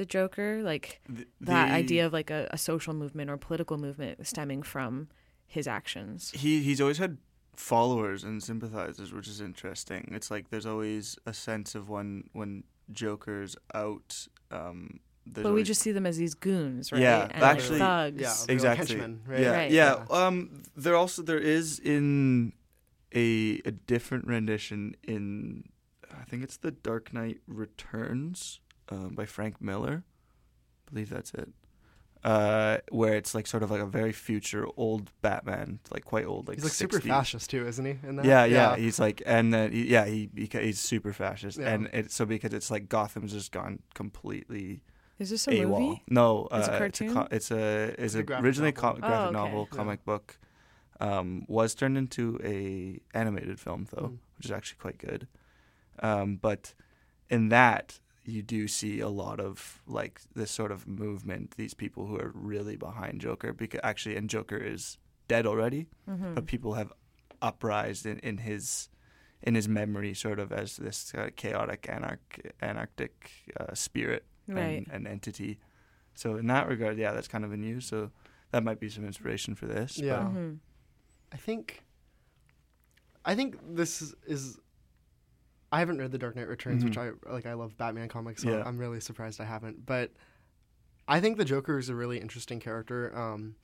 [0.00, 0.50] the Joker?
[0.72, 4.62] Like Th- that the- idea of like a, a social movement or political movement stemming
[4.62, 5.08] from
[5.56, 6.30] his actions.
[6.42, 7.18] he he's always had
[7.56, 12.62] followers and sympathizers which is interesting it's like there's always a sense of when when
[12.92, 14.08] joker's out
[14.50, 14.78] um
[15.26, 17.02] there's But we just see them as these goons, right?
[17.02, 18.20] Yeah, and actually- like thugs.
[18.48, 18.54] Yeah.
[18.54, 19.40] Exactly henchmen, right?
[19.40, 19.70] yeah Right.
[19.70, 20.16] yeah Yeah.
[20.26, 20.36] um
[20.84, 22.52] there also there is in
[23.14, 25.64] a a different rendition in
[26.20, 30.02] I think it's The Dark Knight Returns um, by Frank Miller.
[30.88, 31.48] I believe that's it.
[32.22, 36.48] Uh, where it's like sort of like a very future old Batman, like quite old,
[36.48, 37.96] like He's like super fascist too, isn't he?
[38.06, 38.26] In that?
[38.26, 41.70] Yeah, yeah, he's like, and then he, yeah, he, he he's super fascist, Yeah.
[41.72, 44.82] and it so because it's like Gotham's just gone completely
[45.18, 45.80] Is this a AWOL.
[45.80, 46.02] movie?
[46.10, 47.08] No, It's a uh, cartoon?
[47.08, 48.92] It's a, co- it's a is a a graphic originally novel.
[48.92, 49.32] co- graphic Oh, okay.
[49.32, 49.76] novel, Yeah.
[49.78, 50.38] comic book.
[51.00, 54.18] Um, was turned into a animated film though, Mm.
[54.36, 55.26] which is actually quite good.
[56.00, 56.74] Um, but
[57.30, 57.98] in that
[58.30, 61.54] you do see a lot of like this sort of movement.
[61.56, 66.34] These people who are really behind Joker because actually, and Joker is dead already, Mm-hmm.
[66.34, 66.92] but people have
[67.42, 68.88] uprised in, in his
[69.42, 74.78] in his memory, sort of as this uh, chaotic anarch anarchic uh, spirit Right.
[74.78, 75.58] and, and entity.
[76.14, 77.80] So in that regard, yeah, that's kind of a new.
[77.80, 78.10] So
[78.50, 79.96] that might be some inspiration for this.
[79.96, 80.24] but- Yeah.
[80.24, 80.52] hmm
[81.32, 81.84] I think.
[83.24, 84.58] I think this is, is.
[85.72, 87.46] I haven't read The Dark Knight Returns, which I like.
[87.46, 88.58] I love Batman comics, so Mm-hmm.
[88.58, 88.64] Yeah.
[88.66, 89.86] I'm really surprised I haven't.
[89.86, 90.10] But
[91.06, 93.16] I think the Joker is a really interesting character.
[93.16, 93.54] Um,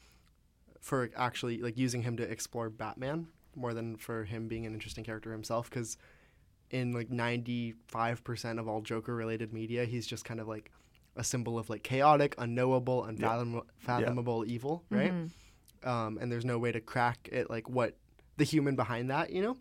[0.80, 5.02] for actually like using him to explore Batman more than for him being an interesting
[5.02, 5.96] character himself, because
[6.70, 10.70] in like 95% of all Joker related media, he's just kind of like
[11.16, 15.12] a symbol of like chaotic, unknowable, unfathomable fathomable evil, right?
[15.12, 15.30] Mhm.
[15.88, 17.96] um, and there's no way to crack it like what
[18.36, 19.56] the human behind that you know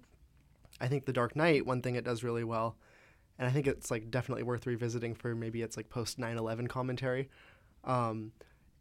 [0.81, 2.75] i think the dark knight one thing it does really well
[3.39, 7.29] and i think it's like definitely worth revisiting for maybe it's like post 9-11 commentary
[7.83, 8.31] um,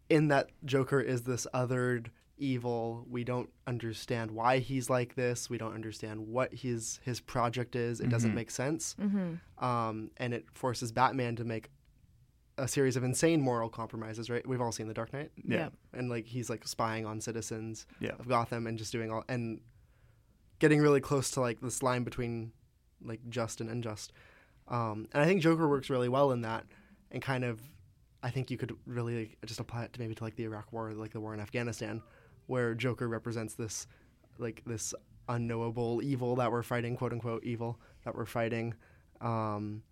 [0.08, 5.56] in that joker is this othered evil we don't understand why he's like this we
[5.56, 8.34] don't understand what his his project is it doesn't Mhm.
[8.34, 9.64] make sense Mm-hmm.
[9.64, 11.70] um, and it forces batman to make
[12.58, 15.72] a series of insane moral compromises right we've all seen the dark knight yeah, Yep.
[15.94, 19.60] and like he's like spying on citizens yeah, of Gotham and just doing all and
[20.58, 22.52] getting really close to like this line between
[23.02, 24.12] like just and unjust.
[24.68, 26.64] Um, and I think Joker works really well in that,
[27.10, 27.60] and kind of,
[28.22, 30.72] I think you could really like, just apply it to maybe to like the Iraq
[30.72, 32.02] War, like the war in Afghanistan,
[32.46, 33.86] where Joker represents this
[34.38, 34.94] like this
[35.28, 38.74] unknowable evil that we're fighting, quote unquote evil that we're fighting.
[39.20, 39.82] Um,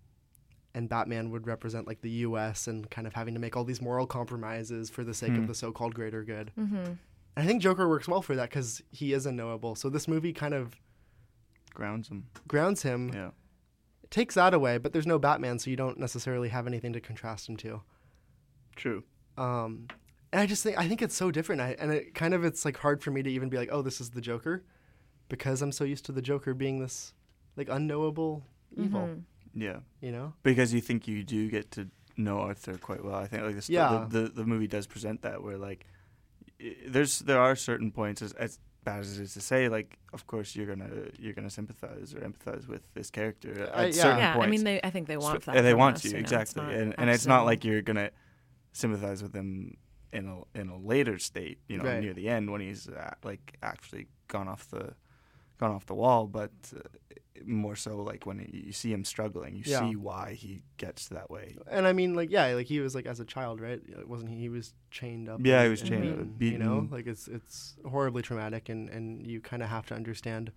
[0.74, 2.66] and Batman would represent like the U.S.
[2.66, 5.40] and kind of having to make all these moral compromises for the sake Hmm.
[5.40, 6.50] of the so-called greater good.
[6.58, 6.92] Mm-hmm.
[7.36, 9.74] I think Joker works well for that because he is unknowable.
[9.74, 10.74] So this movie kind of
[11.72, 12.26] grounds him.
[12.46, 13.30] grounds him, Yeah,
[14.10, 17.48] takes that away, but there's no Batman, so you don't necessarily have anything to contrast
[17.48, 17.82] him to.
[18.76, 19.04] true.
[19.38, 19.86] Um,
[20.32, 21.60] and I just think I think it's so different.
[21.62, 23.80] I, and it kind of it's like hard for me to even be like, oh,
[23.82, 24.64] this is the Joker,
[25.28, 27.14] because I'm so used to the Joker being this
[27.56, 28.44] like unknowable
[28.76, 29.00] evil.
[29.08, 29.22] Mhm.
[29.54, 30.32] Yeah, You know?
[30.42, 33.14] because you think you do get to know Arthur quite well.
[33.16, 34.06] I think like the, st- Yeah.
[34.08, 35.91] the, the the movie does present that where like i-
[36.86, 40.26] there's there are certain points as, as bad as it is to say like of
[40.26, 43.90] course you're gonna you're gonna sympathize or empathize with this character at Uh, yeah.
[43.92, 44.46] certain Yeah, points.
[44.46, 44.80] I mean, they.
[44.82, 45.62] I think they want So- that.
[45.62, 48.10] they want us, you know, exactly, not and and it's not like you're gonna
[48.72, 49.76] sympathize with him
[50.12, 52.00] in a in a later state, you know, Right.
[52.02, 54.94] near the end when he's uh, like actually gone off the
[55.62, 56.80] gone off the wall, but uh,
[57.46, 59.80] more so like when you you see him struggling, you Yeah.
[59.80, 61.56] see why he gets that way.
[61.70, 63.80] And I mean, like, yeah, like he was like as a child, right?
[64.00, 64.36] It Wasn't he?
[64.38, 65.40] He was chained up.
[65.42, 68.88] Yeah, he was chained and up, beaten, You know, like it's it's horribly traumatic, and
[68.90, 70.52] and you kind of have to understand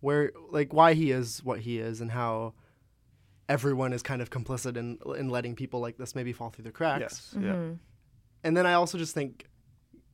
[0.00, 2.52] where, like, why he is what he is, and how
[3.48, 6.72] everyone is kind of complicit in in letting people like this maybe fall through the
[6.72, 7.02] cracks.
[7.02, 7.78] Yes, yeah, Mhm.
[8.44, 9.46] And then I also just think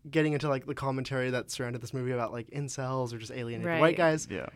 [0.09, 3.67] getting into like the commentary that surrounded this movie about like incels or just alienated
[3.67, 3.81] Right.
[3.81, 4.47] white guys yeah,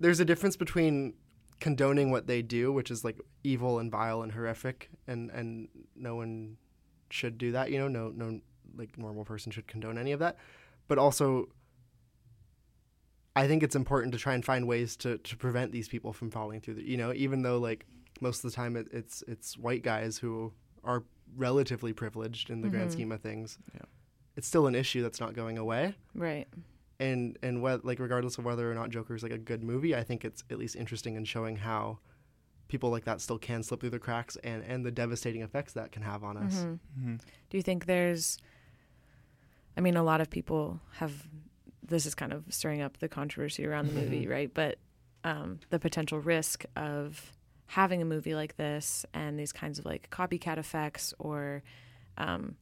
[0.00, 1.14] there's a difference between
[1.60, 6.16] condoning what they do, which is like evil and vile and horrific, and and no
[6.16, 6.56] one
[7.10, 7.70] should do that.
[7.70, 8.40] You know, no no
[8.76, 10.36] like normal person should condone any of that.
[10.88, 11.48] But also,
[13.36, 16.30] I think it's important to try and find ways to to prevent these people from
[16.30, 16.82] falling through the.
[16.88, 17.86] You know, even though like
[18.20, 20.52] most of the time it, it's it's white guys who
[20.84, 21.02] are
[21.36, 22.92] relatively privileged in the grand Mhm.
[22.92, 23.58] scheme of things.
[23.74, 23.80] Yeah.
[24.36, 26.46] It's still an issue that's not going away Right.
[26.98, 29.94] and and what like regardless of whether or not Joker is like a good movie,
[29.94, 31.98] I think it's at least interesting in showing how
[32.68, 35.92] people like that still can slip through the cracks and and the devastating effects that
[35.92, 36.54] can have on us.
[36.64, 36.78] Mhm.
[36.98, 37.16] hmm
[37.50, 38.38] Do you think there's?
[39.76, 41.26] I mean, a lot of people have.
[41.86, 44.52] This is kind of stirring up the controversy around the movie, right?
[44.52, 44.78] But
[45.22, 47.32] um, the potential risk of
[47.66, 51.62] having a movie like this and these kinds of like copycat effects or
[52.16, 52.56] um,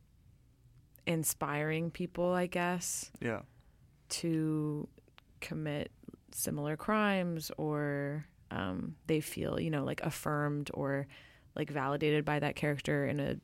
[1.07, 3.41] inspiring people, I guess, yeah,
[4.11, 4.89] to
[5.41, 5.91] commit
[6.33, 11.07] similar crimes or um, they feel, you know, like affirmed or
[11.55, 13.37] like validated by that character in a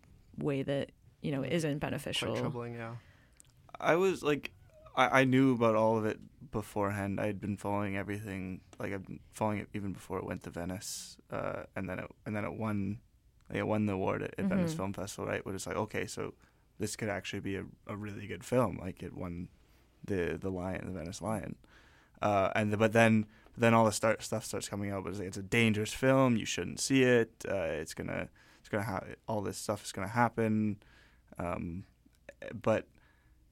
[0.43, 0.93] way that,
[1.23, 2.35] you know, isn't Quite beneficial.
[2.37, 2.95] troubling, yeah.
[3.81, 4.53] I was like,
[4.97, 6.19] I, I knew about all of it
[6.51, 7.21] beforehand.
[7.21, 10.51] I had been following everything, like I've been following it even before it went to
[10.51, 12.99] Venice, uh, and then it and then it won,
[13.49, 14.77] like it won the award at, at Venice Mhm.
[14.77, 15.43] Film Festival, right?
[15.45, 16.35] But it's like okay, so
[16.79, 18.79] this could actually be a, a really good film.
[18.81, 19.49] Like it won
[20.05, 21.57] the the lion, the Venice Lion,
[22.23, 25.03] uh, and the, but then then all the start stuff starts coming out.
[25.05, 26.37] But it's, like, it's a dangerous film.
[26.37, 27.45] You shouldn't see it.
[27.49, 28.29] Uh, it's gonna
[28.61, 30.77] it's gonna have all this stuff is gonna happen.
[31.39, 31.85] Um,
[32.63, 32.87] but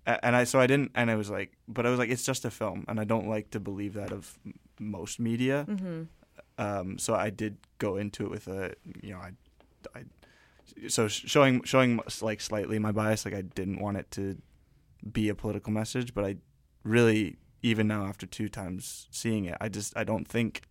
[0.06, 2.44] and I so I didn't and I was like but I was like it's just
[2.44, 6.02] a film and I don't like to believe that of m- most media hmm
[6.58, 9.32] um so I did go into it with a you know I
[9.94, 10.04] I
[10.88, 14.36] so showing showing like slightly my bias like I didn't want it to
[15.10, 16.36] be a political message but I
[16.82, 20.62] really even now after two times seeing it I just I don't think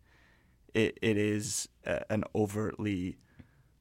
[0.73, 3.17] it it is a, an overtly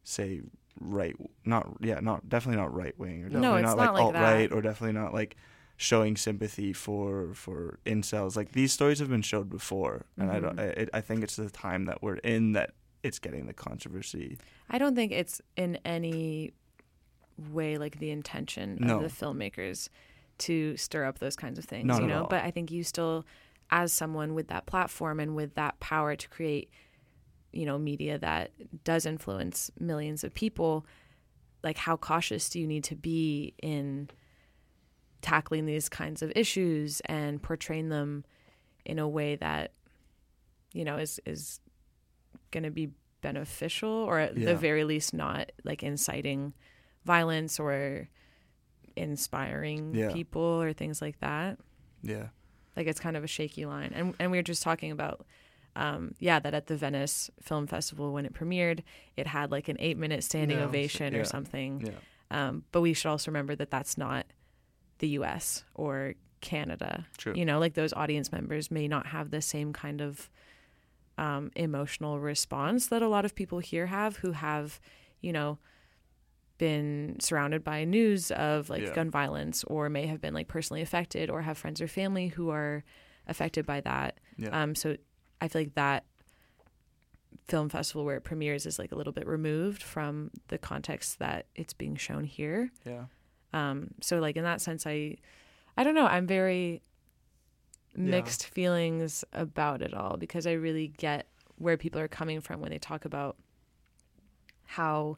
[0.03, 0.42] say
[0.81, 3.94] right not yeah not definitely not right wing or No, definitely it's not, not like
[3.94, 5.37] like alt right or definitely not like
[5.77, 10.57] showing sympathy for for incels like these stories have been showed before and I don't
[10.57, 10.88] mm-hmm.
[10.94, 10.98] I.
[10.98, 14.38] I think it's the time that we're in that it's getting the controversy
[14.68, 16.52] I don't think it's in any
[17.52, 18.96] way like the intention No.
[18.96, 19.88] of the filmmakers
[20.38, 22.26] to stir up those kinds of things, Not you know.
[22.28, 23.24] But I think you still,
[23.70, 26.70] as someone with that platform and with that power to create,
[27.52, 28.50] you know, media that
[28.84, 30.86] does influence millions of people,
[31.62, 34.08] like how cautious do you need to be in
[35.22, 38.24] tackling these kinds of issues and portraying them
[38.84, 39.72] in a way that,
[40.72, 41.60] you know, is is
[42.54, 42.88] going to be
[43.20, 44.46] beneficial or at Yeah.
[44.50, 46.54] the very least not like inciting
[47.04, 48.08] violence or
[48.96, 50.12] inspiring Yeah.
[50.12, 51.58] people or things like that
[52.02, 52.28] yeah
[52.76, 55.24] like it's kind of a shaky line and and we were just talking about
[55.74, 58.80] um yeah that at the Venice Film Festival when it premiered
[59.16, 61.20] it had like an 8 minute standing ovation Yeah.
[61.20, 61.92] or something yeah
[62.30, 64.26] um but we should also remember that that's not
[64.98, 67.32] the US or Canada True.
[67.34, 70.30] you know like those audience members may not have the same kind of
[71.18, 74.81] um, emotional response that a lot of people here have who have
[75.20, 75.59] you know
[76.59, 78.94] been surrounded by news of like Yeah.
[78.94, 82.50] gun violence or may have been like personally affected or have friends or family who
[82.50, 82.85] are
[83.27, 84.96] affected by that yeah um so
[85.40, 86.05] i feel like that
[87.46, 91.46] film festival where it premieres is like a little bit removed from the context that
[91.55, 93.05] it's being shown here yeah
[93.53, 95.16] um, so like in that sense, I,
[95.77, 96.07] I don't know.
[96.09, 96.83] I'm very
[97.96, 101.26] mixed feelings about it all because I really get
[101.57, 103.37] where people are coming from when they talk about
[104.66, 105.16] how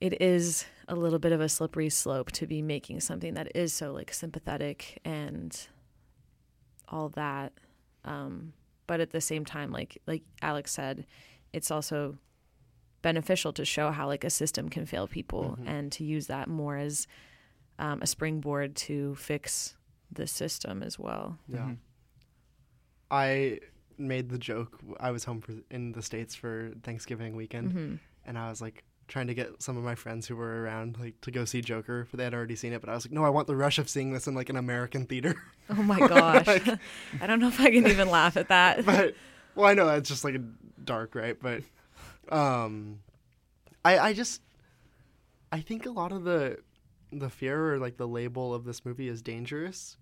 [0.00, 3.72] it is a little bit of a slippery slope to be making something that is
[3.72, 5.66] so like sympathetic and
[6.88, 7.52] all that.
[8.04, 8.52] Um,
[8.86, 11.04] but at the same time, like like Alex said,
[11.52, 12.16] it's also
[13.02, 15.68] beneficial to show how like a system can fail people Mhm.
[15.68, 17.06] and to use that more as
[17.78, 19.76] um, a springboard to fix
[20.10, 21.38] the system as well.
[21.48, 21.58] Yeah.
[21.58, 21.76] Mhm.
[23.10, 23.60] I
[23.96, 24.78] made the joke.
[25.00, 27.94] I was home for in the states for Thanksgiving weekend, hmm
[28.26, 31.18] and I was like trying to get some of my friends who were around like
[31.22, 32.80] to go see Joker, but they had already seen it.
[32.82, 34.56] But I was like, no, I want the rush of seeing this in like an
[34.56, 35.34] American theater.
[35.70, 36.46] Oh my gosh.
[36.46, 36.66] Like-
[37.20, 38.84] I don't know if I can even laugh at that.
[38.86, 39.14] but
[39.54, 40.42] well, I know that's just like a
[40.84, 41.36] dark, right?
[41.40, 41.62] But
[42.30, 43.00] um,
[43.84, 44.40] I I just
[45.52, 46.58] I think a lot of the
[47.12, 49.96] the fear or like the label of this movie is dangerous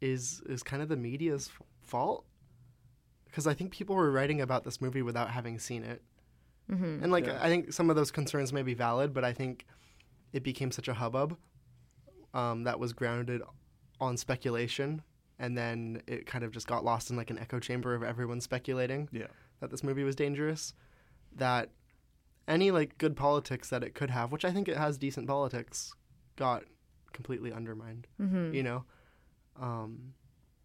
[0.00, 2.24] is is kind of the media's f- fault
[3.26, 6.02] because I think people were writing about this movie without having seen it.
[6.68, 7.38] hmm And like Yeah.
[7.40, 9.66] I think some of those concerns may be valid, but I think
[10.32, 11.36] it became such a hubbub
[12.34, 13.42] um, that was grounded
[14.00, 15.02] on speculation,
[15.38, 18.40] and then it kind of just got lost in like an echo chamber of everyone
[18.40, 19.26] speculating yeah
[19.60, 20.72] that this movie was dangerous.
[21.36, 21.70] That
[22.50, 25.94] any like good politics that it could have, which I think it has decent politics,
[26.36, 26.64] got
[27.12, 28.06] completely undermined.
[28.18, 28.84] hmm You know,
[29.60, 30.14] um,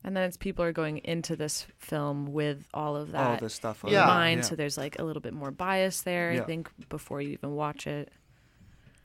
[0.03, 3.39] And then it's people are going into this film with all of that all that
[3.41, 4.05] this stuff in Yeah.
[4.05, 4.39] mind.
[4.39, 4.41] yeah.
[4.49, 7.87] So there's like a little bit more bias there, I think, before you even watch
[7.87, 8.11] it.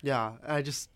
[0.02, 0.88] Yeah, I just,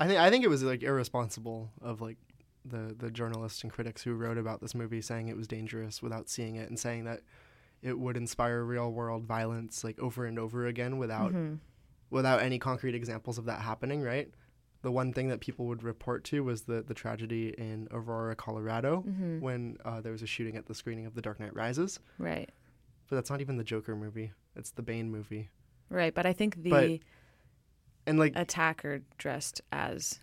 [0.00, 2.16] I think I think it was like irresponsible of like
[2.64, 6.28] the the journalists and critics who wrote about this movie saying it was dangerous without
[6.28, 7.20] seeing it and saying that
[7.82, 11.58] it would inspire real world violence like over and over again without Mhm.
[12.10, 14.02] without any concrete examples of that happening.
[14.02, 14.32] Right.
[14.82, 19.02] The one thing that people would report to was the the tragedy in Aurora, Colorado,
[19.06, 19.40] Mhm.
[19.40, 22.00] when uh, there was a shooting at the screening of The Dark Knight Rises.
[22.18, 22.50] Right.
[23.08, 25.48] But that's not even the Joker movie; it's the Bane movie.
[25.88, 26.14] Right.
[26.14, 27.00] But I think the But-
[28.06, 30.20] And like, attacker dressed as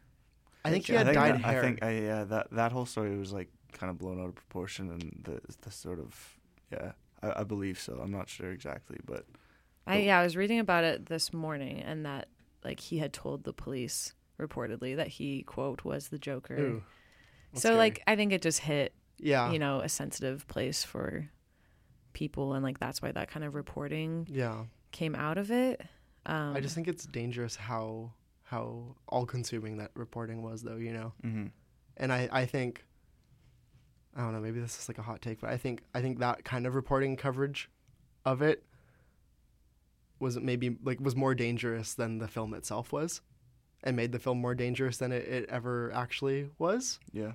[0.66, 1.60] I think he had I think, dyed that, hair.
[1.60, 4.36] I think I, yeah, that that whole story was like kind of blown out of
[4.36, 6.40] proportion, and the the sort of
[6.72, 8.00] yeah, I, I believe so.
[8.02, 9.26] I'm not sure exactly, but
[9.86, 12.28] I yeah, I was reading about it this morning and that
[12.64, 16.58] like he had told the police reportedly that he quote was the Joker.
[16.58, 16.84] Ooh.
[17.54, 17.76] So scary.
[17.76, 21.30] like I think it just hit yeah, you know a sensitive place for
[22.14, 24.64] people, and like that's why that kind of reporting yeah.
[24.92, 25.82] came out of it.
[26.26, 28.12] Um, I just think it's dangerous how
[28.44, 30.76] how all consuming that reporting was, though.
[30.76, 31.48] You know, hmm
[31.98, 32.86] and I I think
[34.18, 34.40] I don't know.
[34.40, 36.74] Maybe this is like a hot take, but I think I think that kind of
[36.74, 37.70] reporting coverage
[38.26, 38.64] of it
[40.20, 43.22] was maybe like was more dangerous than the film itself was,
[43.84, 47.00] and made the film more dangerous than it, it ever actually was.
[47.14, 47.34] Yeah.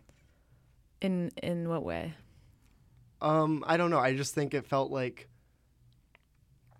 [1.00, 2.14] in in what way?
[3.20, 4.00] Um, I don't know.
[4.00, 5.28] I just think it felt like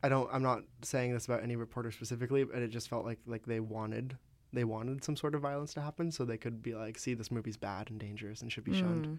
[0.03, 0.29] I don't.
[0.33, 3.61] I'm not saying this about any reporter specifically, but it just felt like like they
[3.61, 4.17] wanted
[4.53, 7.31] they wanted some sort of violence to happen, so they could be like, "See, this
[7.31, 9.19] movie's bad and dangerous and should be shunned." Mm.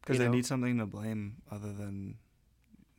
[0.00, 0.32] Because they know?
[0.32, 2.16] need something to blame other than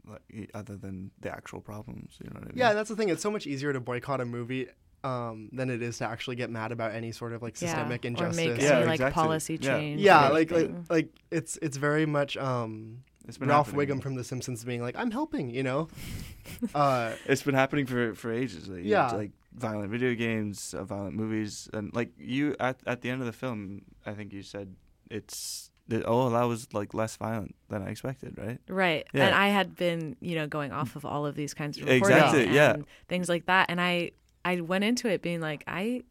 [0.08, 2.18] like other than the actual problems.
[2.24, 2.58] You know what I mean?
[2.58, 3.10] Yeah, that's the thing.
[3.10, 4.68] It's so much easier to boycott a movie
[5.04, 8.08] um, than it is to actually get mad about any sort of like systemic yeah.
[8.10, 8.46] injustice.
[8.46, 9.22] or make Yeah, any like exactly.
[9.22, 10.02] policy change.
[10.02, 13.88] yeah, or like, like like it's it's very much um, it's been Ralph happening.
[13.98, 15.88] Wiggum from The Simpsons being like, "I'm helping," you know.
[16.76, 18.68] uh, It's been happening for for ages.
[18.68, 19.12] Like, Yeah.
[19.12, 23.28] like violent video games, uh, violent movies, and like you at at the end of
[23.28, 24.76] the film, I think you said
[25.10, 28.60] it's that oh that was like less violent than I expected, right?
[28.68, 29.06] Right.
[29.14, 29.26] Yeah.
[29.28, 32.16] And I had been, you know, going off of all of these kinds of reporting
[32.18, 32.76] Exactly, and yeah.
[33.08, 33.70] things like that.
[33.70, 34.12] And I
[34.46, 36.04] I went into it being like, I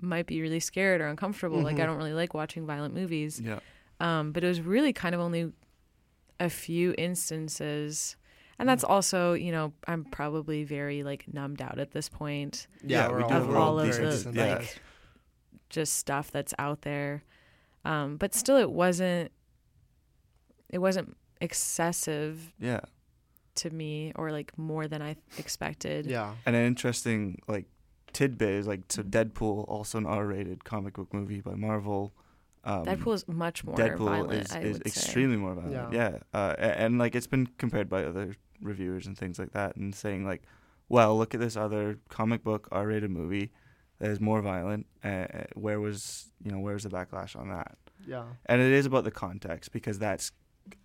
[0.00, 1.60] might be really scared or uncomfortable.
[1.60, 1.86] Like I Mhm.
[1.86, 3.40] don't really like watching violent movies.
[3.40, 3.58] Yeah.
[4.00, 5.52] Um, but it was really kind of only
[6.38, 8.16] a few instances.
[8.60, 12.66] And that's also, you know, I'm probably very like numbed out at this point.
[12.84, 14.36] yeah, Yeah, we're we all, do we're all of the, desensitized.
[14.60, 14.78] like,
[15.68, 17.22] just stuff that's out there.
[17.88, 19.30] Um, but still it wasn't
[20.68, 22.80] it wasn't excessive Yeah.
[23.56, 26.06] to me or like more than I expected.
[26.06, 27.66] yeah, And an interesting like
[28.12, 32.12] tidbit is like so Deadpool, also an R-rated comic book movie by Marvel.
[32.64, 34.82] Um, Deadpool is much more Deadpool violent, is, is would say.
[34.86, 35.92] extremely more violent.
[35.92, 36.10] Yeah.
[36.10, 39.76] Yeah, Uh, a- and, like it's been compared by other reviewers and things like that,
[39.76, 40.42] and saying like,
[40.90, 43.52] well, look at this other comic book R-rated movie
[43.98, 44.86] that is more violent.
[45.04, 47.76] Uh, where was you know where's the backlash on that?
[48.06, 50.32] yeah, And it is about the context because that's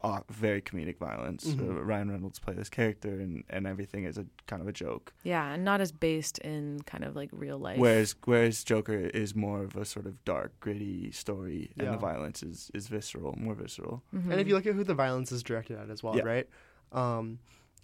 [0.02, 1.46] uh, very comedic violence.
[1.46, 1.60] Mhm.
[1.78, 5.14] Uh, Ryan Reynolds play this character, and, and everything is a kind of a joke.
[5.24, 7.78] Yeah, and not as based in kind of like real life.
[7.78, 12.42] Whereas whereas Joker is more of a sort of dark, gritty story, and the violence
[12.42, 14.04] is, is visceral, more visceral.
[14.16, 14.32] Mhm.
[14.32, 16.24] And if you look at who the violence is directed at as well, Yeah.
[16.24, 16.50] right?
[16.94, 17.40] Um,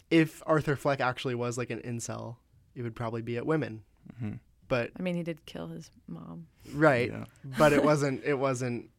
[0.09, 2.37] if Arthur Fleck actually was like an incel,
[2.75, 3.83] it would probably be at women.
[4.19, 4.35] hmm
[4.69, 6.47] But I mean, he did kill his mom.
[6.73, 7.25] right, Yeah.
[7.57, 8.23] but it wasn't.
[8.23, 8.89] It wasn't.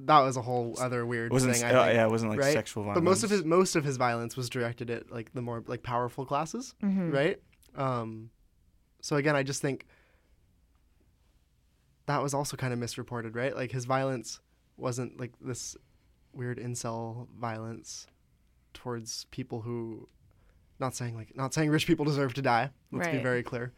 [0.00, 1.64] That was a whole other weird wasn't thing.
[1.64, 1.94] uh, I think.
[1.96, 2.52] yeah, it wasn't like right?
[2.54, 2.96] sexual violence.
[2.96, 5.82] But most of his most of his violence was directed at like the more like
[5.82, 7.10] powerful classes, Mm-hmm.
[7.12, 7.38] right?
[7.76, 8.30] Um,
[9.02, 9.84] so again, I just think
[12.06, 13.54] that was also kind of misreported, right?
[13.54, 14.40] Like his violence
[14.76, 15.76] wasn't like this
[16.32, 18.06] weird incel violence
[18.72, 20.08] towards people who,
[20.78, 22.70] not saying like not saying rich people deserve to die.
[22.90, 23.72] Let's be very clear,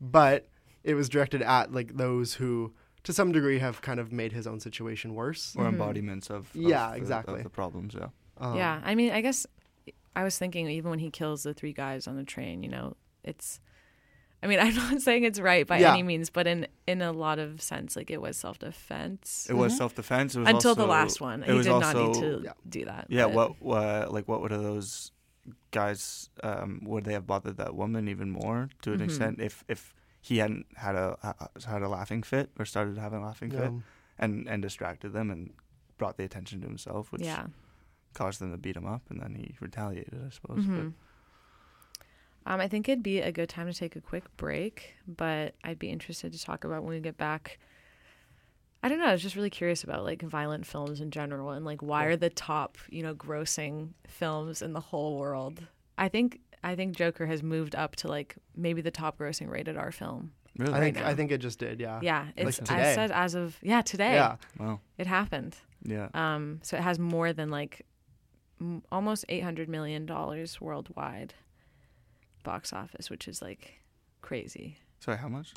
[0.00, 0.48] but
[0.84, 2.72] it was directed at like those who,
[3.04, 5.54] to some degree, have kind of made his own situation worse.
[5.56, 5.68] or Mhm.
[5.70, 7.34] embodiments of, of Yeah, the, exactly.
[7.38, 7.94] of the problems.
[7.94, 9.46] Yeah, Um, yeah, I mean, I guess
[10.14, 12.96] I was thinking even when he kills the three guys on the train, you know,
[13.24, 13.60] it's.
[14.42, 15.92] I mean, I'm not saying it's right by Yeah.
[15.92, 19.54] any means, but in in a lot of sense, like it was self defense it
[19.54, 19.78] was Mhm.
[19.78, 20.36] self defense.
[20.36, 21.42] It was until the last one.
[21.42, 22.52] it He was did not need to Yeah.
[22.68, 23.06] do that.
[23.08, 25.10] Yeah, but- what uh, like what would have those
[25.70, 29.04] guys um, would they have bothered that woman even more to an Mhm.
[29.04, 33.20] extent if if he hadn't had a ha- had a laughing fit or started having
[33.20, 33.72] a laughing fit
[34.18, 35.52] and and distracted them and
[35.98, 37.46] brought the attention to himself, which Yeah.
[38.14, 40.64] caused them to beat him up, and then he retaliated, I suppose.
[40.64, 40.92] Mhm.
[42.46, 45.78] Um, I think it'd be a good time to take a quick break, but I'd
[45.78, 47.58] be interested to talk about when we get back.
[48.82, 49.06] I don't know.
[49.06, 52.12] I was just really curious about like violent films in general and like why Cool.
[52.12, 55.62] are the top, you know, grossing films in the whole world.
[55.98, 59.76] I think I think Joker has moved up to like maybe the top grossing rated
[59.76, 60.32] R film.
[60.56, 61.06] But really, I think now.
[61.08, 61.80] I think it just did.
[61.80, 62.00] Yeah.
[62.02, 64.14] Yeah, it's Like I said as of yeah today.
[64.14, 64.36] Yeah.
[64.58, 65.56] wow, it happened.
[65.84, 67.84] yeah, Um, so it has more than like
[68.60, 71.34] m- almost eight hundred million dollars worldwide
[72.42, 73.80] box office, which is like
[74.22, 74.78] crazy.
[75.00, 75.52] sorry, how much?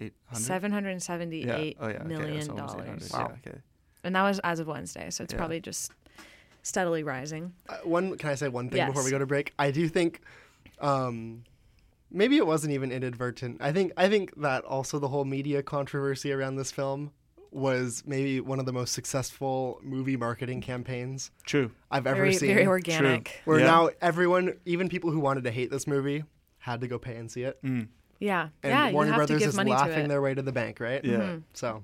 [0.00, 0.42] Eight hundred.
[0.42, 0.98] Seven hundred Yeah.
[0.98, 1.94] seventy-eight Oh yeah.
[1.96, 2.04] Okay.
[2.08, 2.86] million that's almost 800.
[2.86, 3.32] dollars, Wow.
[3.44, 3.50] Yeah.
[3.52, 3.58] Okay.
[4.04, 5.10] and that was as of Wednesday.
[5.10, 5.38] So it's Yeah.
[5.38, 5.92] probably just
[6.62, 7.52] steadily rising.
[7.68, 9.52] Uh, one can I say one thing before we go to break?
[9.58, 10.20] I do think
[10.80, 11.44] um
[12.10, 13.58] maybe it wasn't even inadvertent.
[13.60, 17.12] I think I think that also the whole media controversy around this film
[17.52, 21.72] was maybe one of the most successful movie marketing campaigns True.
[21.90, 22.54] I've ever Very seen.
[22.54, 23.40] very organic.
[23.44, 23.66] where Yeah.
[23.66, 26.22] now everyone, even people who wanted to hate this movie,
[26.58, 27.60] had to go pay and see it.
[27.64, 27.88] Mm.
[28.20, 28.90] Yeah, And yeah.
[28.92, 31.02] Warner Brothers is laughing their way to the bank, right?
[31.04, 31.16] Yeah.
[31.16, 31.42] Mhm.
[31.54, 31.82] So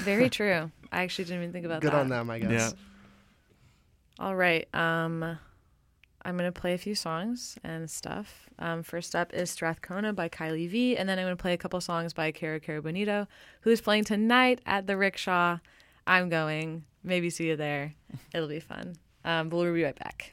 [0.00, 0.70] Very true.
[0.90, 1.96] I actually didn't even think about Good that.
[1.96, 2.50] Good on them, I guess.
[2.50, 2.70] Yeah.
[4.24, 4.66] All right.
[4.74, 5.38] Um,
[6.24, 8.48] I'm gonna play a few songs and stuff.
[8.58, 11.80] Um, first up is Strathcona by Kylie V, and then I'm gonna play a couple
[11.80, 13.28] songs by Kero Kero Bonito,
[13.60, 15.58] who's playing tonight at the Rickshaw.
[16.06, 16.84] I'm going.
[17.04, 17.94] Maybe see you there.
[18.34, 18.96] It'll be fun.
[19.24, 20.32] Um, but we'll be right back.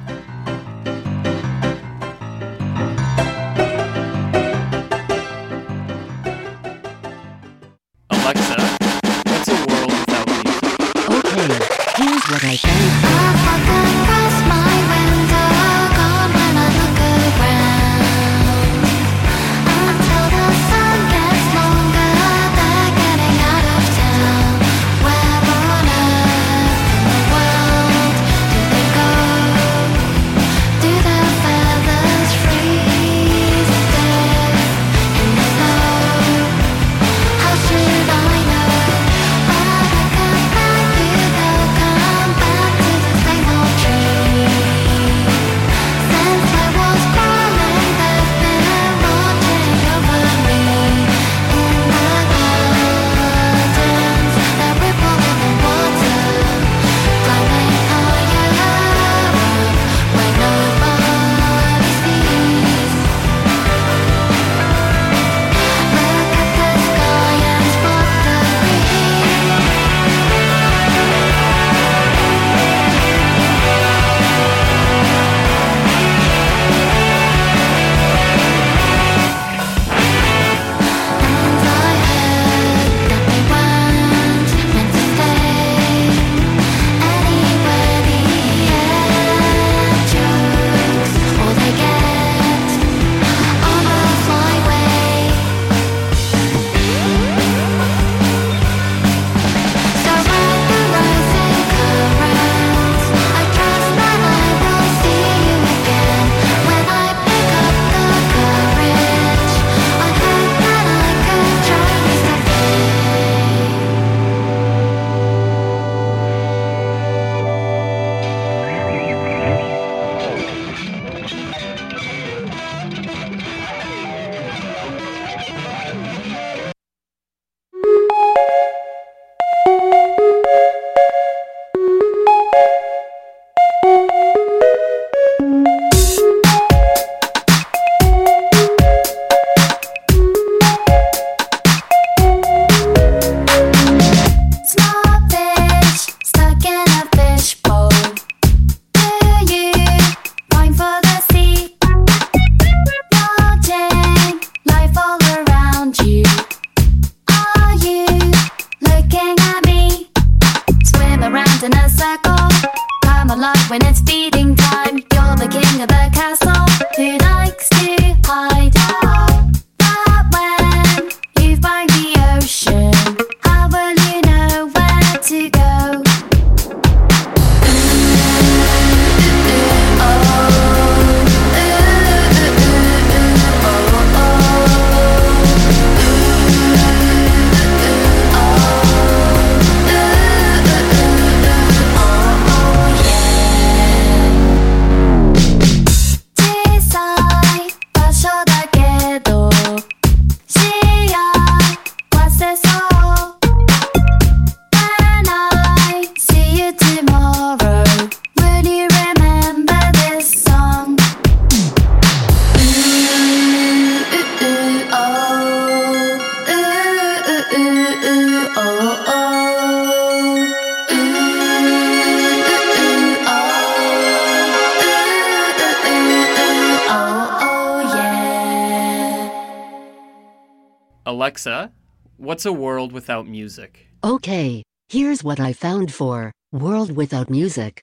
[231.47, 231.71] Alexa,
[232.17, 233.87] what's a world without music?
[234.03, 237.81] Okay, here's what I found for World Without Music.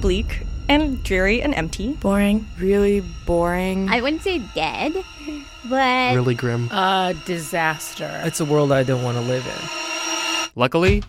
[0.00, 1.94] bleak and dreary and empty.
[1.94, 2.46] Boring.
[2.60, 3.88] Really boring.
[3.88, 4.92] I wouldn't say dead,
[5.68, 6.68] but Really grim.
[6.70, 8.20] A disaster.
[8.24, 10.50] It's a world I don't want to live in.
[10.54, 11.02] Luckily,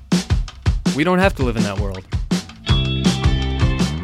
[0.95, 2.03] we don't have to live in that world.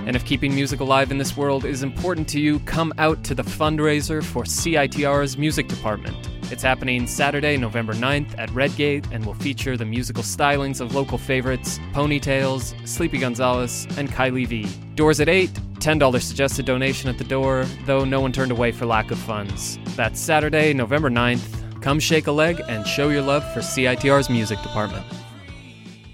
[0.05, 3.33] And if keeping music alive in this world is important to you, come out to
[3.33, 6.29] the fundraiser for CITR's music department.
[6.51, 11.19] It's happening Saturday, November 9th at Redgate and will feature the musical stylings of local
[11.19, 14.67] favorites Ponytails, Sleepy Gonzalez, and Kylie V.
[14.95, 18.87] Doors at 8, $10 suggested donation at the door, though no one turned away for
[18.87, 19.77] lack of funds.
[19.95, 21.81] That's Saturday, November 9th.
[21.83, 25.05] Come shake a leg and show your love for CITR's music department.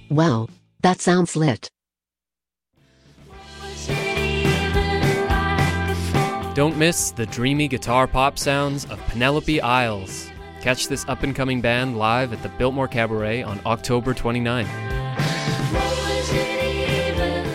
[0.10, 0.48] Wow,
[0.82, 1.70] that sounds lit.
[6.56, 10.30] Don't miss the dreamy guitar pop sounds of Penelope Isles.
[10.62, 14.70] Catch this up and coming band live at the Biltmore Cabaret on October 29th.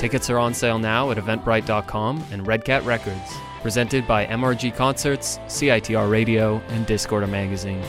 [0.00, 3.32] Tickets are on sale now at eventbrite.com and Red Cat Records.
[3.62, 7.82] Presented by MRG Concerts, CITR Radio, and Discorder Magazine.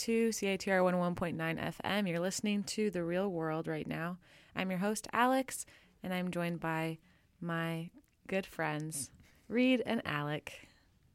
[0.00, 1.36] To CITR 101.9
[1.74, 2.08] FM.
[2.08, 4.16] You're listening to The Real World right now.
[4.56, 5.66] I'm your host, Alex,
[6.02, 6.96] and I'm joined by
[7.38, 7.90] my
[8.26, 9.10] good friends,
[9.46, 10.68] Reed and Alec.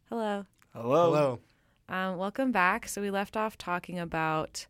[0.07, 0.45] Hello.
[0.71, 1.05] Hello.
[1.05, 1.39] Hello.
[1.89, 2.87] Um, welcome back.
[2.87, 4.67] So we left off talking about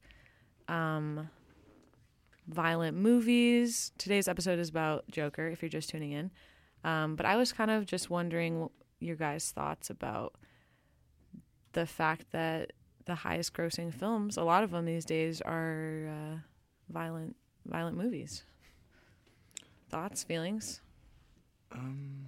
[0.70, 1.30] um,
[2.48, 3.92] violent movies.
[3.98, 6.32] Today's episode is about Joker, if you're just tuning in.
[6.86, 8.70] Um, but I was kind of just wondering
[9.02, 10.36] your guys' thoughts about
[11.74, 12.72] the fact that
[13.06, 16.38] the highest grossing films, a lot of them these days, are uh,
[16.90, 17.36] violent,
[17.66, 18.44] violent movies.
[19.90, 20.82] Thoughts, feelings?
[21.72, 22.26] Um,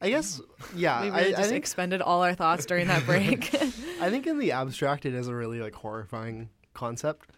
[0.00, 0.40] I guess,
[0.74, 1.02] yeah.
[1.02, 3.54] we I, really I just think, expended all our thoughts during that break.
[4.00, 7.30] I think in the abstract, it is a really like horrifying concept.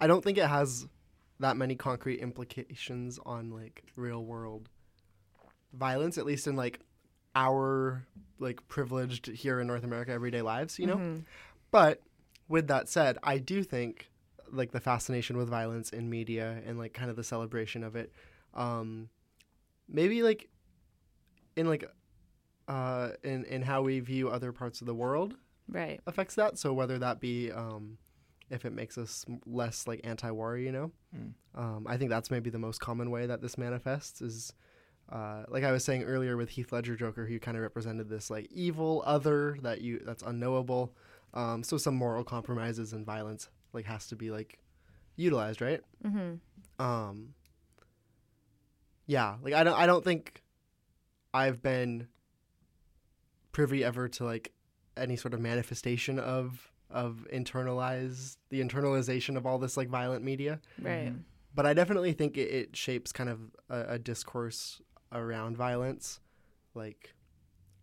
[0.00, 0.86] I don't think it has
[1.40, 4.68] that many concrete implications on like real world
[5.72, 6.80] violence, at least in like
[7.34, 8.04] our
[8.38, 10.96] like privileged here in North America everyday lives, you know.
[10.96, 11.24] Mhm.
[11.70, 12.02] But
[12.48, 14.10] with that said, I do think
[14.50, 18.12] like the fascination with violence in media and like kind of the celebration of it,
[18.54, 19.08] um,
[19.88, 20.48] maybe like
[21.56, 21.84] in like
[22.68, 25.36] uh, in in how we view other parts of the world
[25.68, 26.00] right.
[26.06, 26.58] affects that.
[26.58, 27.98] So whether that be um,
[28.48, 31.32] if it makes us less like anti-war, you know, Mm.
[31.56, 34.52] um, I think that's maybe the most common way that this manifests is.
[35.10, 38.30] Uh, like I was saying earlier with Heath Ledger Joker, who kind of represented this
[38.30, 40.94] like evil other that you that's unknowable.
[41.34, 44.58] Um, so some moral compromises and violence like has to be like
[45.16, 45.80] utilized, right?
[46.04, 46.84] Mm-hmm.
[46.84, 47.34] Um,
[49.06, 50.42] yeah, like I don't I don't think
[51.34, 52.06] I've been
[53.52, 54.52] privy ever to like
[54.96, 60.60] any sort of manifestation of of internalized the internalization of all this like violent media
[60.80, 61.12] Right.
[61.54, 63.38] but I definitely think it, it shapes kind of
[63.68, 64.80] a, a discourse
[65.12, 66.20] around violence.
[66.74, 67.14] Like,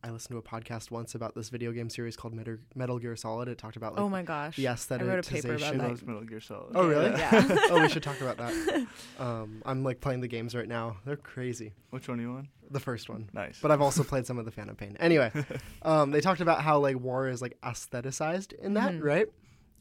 [0.03, 3.15] I listened to a podcast once about this video game series called Metal, Metal Gear
[3.15, 3.47] Solid.
[3.47, 4.55] It talked about like oh my gosh.
[4.55, 4.73] the I
[5.03, 6.07] wrote a paper about that.
[6.07, 6.71] Metal Gear Solid.
[6.75, 7.09] Oh really?
[7.11, 7.31] Yeah.
[7.71, 8.87] oh, we should talk about that.
[9.19, 10.97] Um, I'm like playing the games right now.
[11.05, 11.73] They're crazy.
[11.89, 12.47] Which one are you on?
[12.69, 13.29] The first one.
[13.33, 13.59] Nice.
[13.61, 14.95] But I've also played some of the Phantom Pain.
[14.99, 15.31] Anyway,
[15.81, 19.03] um, they talked about how like war is like aestheticized in that, Mhm.
[19.03, 19.27] right?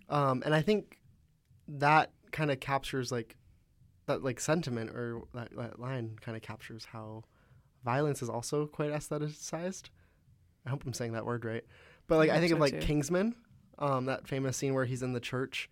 [0.09, 0.99] Um, and I think
[1.69, 3.37] that kind of captures like
[4.07, 7.25] that like sentiment or that, that line kind of captures how
[7.87, 9.85] violence is also quite aestheticized.
[10.67, 11.65] I hope I'm saying that word right.
[12.09, 12.87] But like I I, think hope of like too.
[12.87, 13.35] Kingsman,
[13.79, 15.71] um, that famous scene where he's in the church.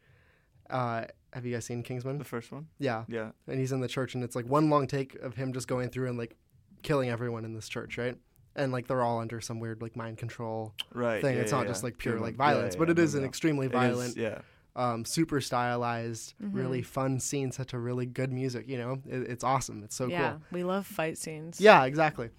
[0.70, 1.04] Uh,
[1.34, 2.16] have you guys seen Kingsman?
[2.18, 2.68] the first one.
[2.78, 3.32] Yeah Yeah.
[3.48, 5.90] and he's in the church and it's like one long take of him just going
[5.90, 6.36] through and like
[6.82, 8.16] killing everyone in this church right
[8.56, 11.20] and like they're all under some weird like mind control Right.
[11.20, 11.72] thing yeah, it's yeah, not yeah.
[11.72, 13.24] just like pure Pure like mon- yeah, violence yeah, but yeah, it no, is an
[13.24, 14.38] extremely It is, violent yeah.
[14.76, 16.86] Um, super stylized really Mhm.
[16.86, 20.12] fun scene such a really good music you know it, it's awesome it's so cool.
[20.12, 21.60] yeah, cool we love fight scenes.
[21.60, 22.30] yeah exactly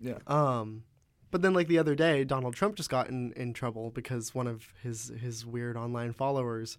[0.00, 0.18] Yeah.
[0.28, 0.84] um
[1.32, 4.46] but then like the other day donald trump just got in, in trouble because one
[4.46, 6.78] of his his weird online followers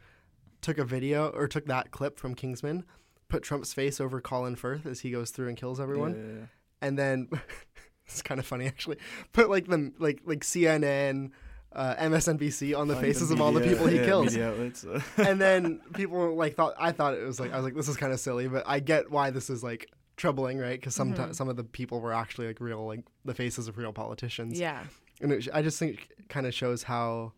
[0.61, 2.85] took a video or took that clip from kingsman
[3.27, 6.39] put trump's face over colin firth as he goes through and kills everyone Yeah, yeah,
[6.39, 6.45] yeah.
[6.81, 7.29] and then
[8.05, 8.97] it's kind of funny actually.
[9.31, 11.31] Put like the like like CNN,
[11.73, 14.37] uh, MSNBC on the Like faces of all the people he yeah, kills.
[14.37, 17.75] outlets, uh, and then people like thought I thought it was like I was like
[17.75, 20.79] this is kind of silly, but I get why this is like troubling, right?
[20.79, 21.33] Because some Mhm.
[21.33, 24.59] some of the people were actually like real like the faces of real politicians.
[24.59, 24.83] Yeah.
[25.21, 27.33] and it, I just think it kind of shows how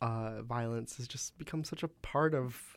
[0.00, 2.76] uh, violence has just become such a part of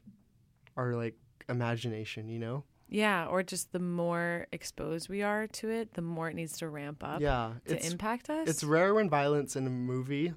[0.78, 1.16] our like
[1.50, 2.64] imagination, you know?
[2.88, 6.70] Yeah, or just the more exposed we are to it, the more it needs to
[6.70, 8.48] ramp up yeah, to impact us.
[8.48, 10.34] it's rare when violence in a movie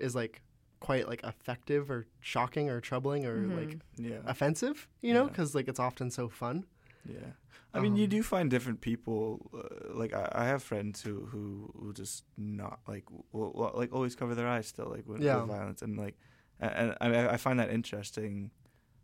[0.00, 0.42] is like
[0.80, 3.56] quite like effective or shocking or troubling or Mhm.
[3.60, 4.20] like yeah.
[4.24, 5.28] offensive, you know, Yeah.
[5.28, 6.64] because like it's often so fun.
[7.04, 7.32] Yeah.
[7.72, 9.50] I mean, you Um, do find different people.
[9.54, 13.92] Uh, like I, I have friends who who who just not like will, will, like
[13.92, 15.36] always cover their eyes still like with, Yeah.
[15.42, 16.16] with violence and like
[16.58, 18.50] and, and I, I find that interesting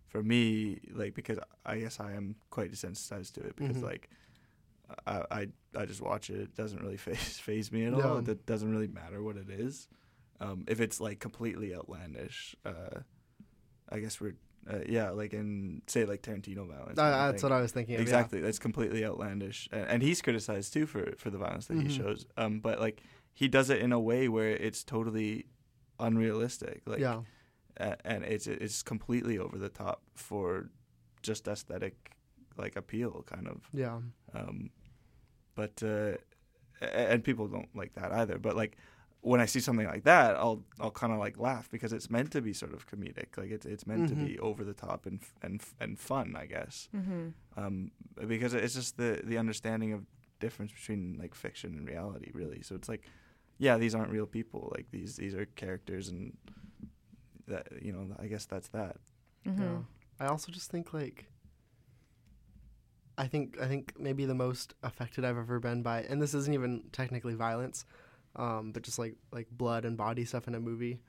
[0.08, 3.82] for me like because I guess I am quite desensitized to it because Mhm.
[3.82, 4.08] like
[5.06, 6.40] I, I I just watch it.
[6.40, 8.22] It doesn't really phase, phase me at all.
[8.22, 8.32] Yeah.
[8.32, 9.88] It doesn't really matter what it is.
[10.40, 13.00] Um, if it's like completely outlandish, uh,
[13.88, 14.34] I guess we're
[14.70, 16.98] uh, yeah, like in say like Tarantino violence.
[16.98, 17.94] Uh, that's what I was thinking.
[17.94, 18.02] Of, yeah.
[18.02, 21.82] Exactly, that's completely outlandish, and, and he's criticized too for for the violence that Mhm.
[21.82, 22.26] he shows.
[22.36, 23.00] Um, but like
[23.32, 25.46] he does it in a way where it's totally
[26.00, 26.82] unrealistic.
[26.86, 27.22] Like, yeah,
[27.78, 30.70] a- and it's it's completely over the top for
[31.22, 32.12] just aesthetic
[32.58, 33.68] like appeal, kind of.
[33.72, 34.00] yeah,
[34.34, 34.70] Um,
[35.54, 36.16] but uh,
[36.80, 38.38] and people don't like that either.
[38.38, 38.76] But like
[39.30, 42.30] when I see something like that, I'll I'll kind of like laugh because it's meant
[42.32, 43.30] to be sort of comedic.
[43.36, 44.08] Like it's it's meant Mhm.
[44.10, 46.88] to be over the top and and and fun, I guess.
[46.94, 47.24] Mm-hmm.
[47.60, 47.90] Um,
[48.34, 50.00] because it's just the the understanding of
[50.38, 52.62] difference between like fiction and reality, really.
[52.62, 53.02] So it's like,
[53.58, 54.72] yeah, these aren't real people.
[54.76, 56.36] Like these these are characters, and
[57.48, 58.96] that you know, I guess that's that.
[59.44, 59.58] Mhm.
[59.60, 59.78] Yeah.
[60.20, 61.26] I also just think like
[63.18, 66.52] I think I think maybe the most affected I've ever been by and this isn't
[66.54, 67.84] even technically violence,
[68.36, 71.00] um, but just like like blood and body stuff in a movie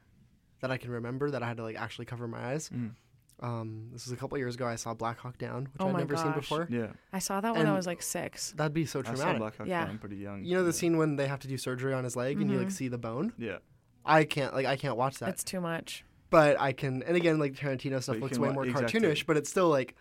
[0.61, 2.69] that I can remember that I had to like actually cover my eyes.
[2.69, 2.91] Mm.
[3.39, 4.65] Um, this was a couple years ago.
[4.65, 6.67] I saw Black Hawk Down, which Oh I'd my never seen before.
[6.71, 8.51] Yeah, I saw that when I was like six.
[8.57, 9.37] That'd be so I saw traumatic.
[9.39, 9.85] Black Hawk Yeah.
[9.85, 10.43] Down pretty young.
[10.43, 10.71] You know the yeah.
[10.73, 12.97] scene when they have to do surgery on his leg and you like see the
[12.97, 13.33] bone?
[13.37, 13.57] Yeah,
[14.03, 15.29] I can't like I can't watch that.
[15.29, 16.03] It's too much.
[16.31, 18.99] but I can and again like Tarantino stuff looks way more exactly.
[19.01, 19.95] cartoonish, but it's still like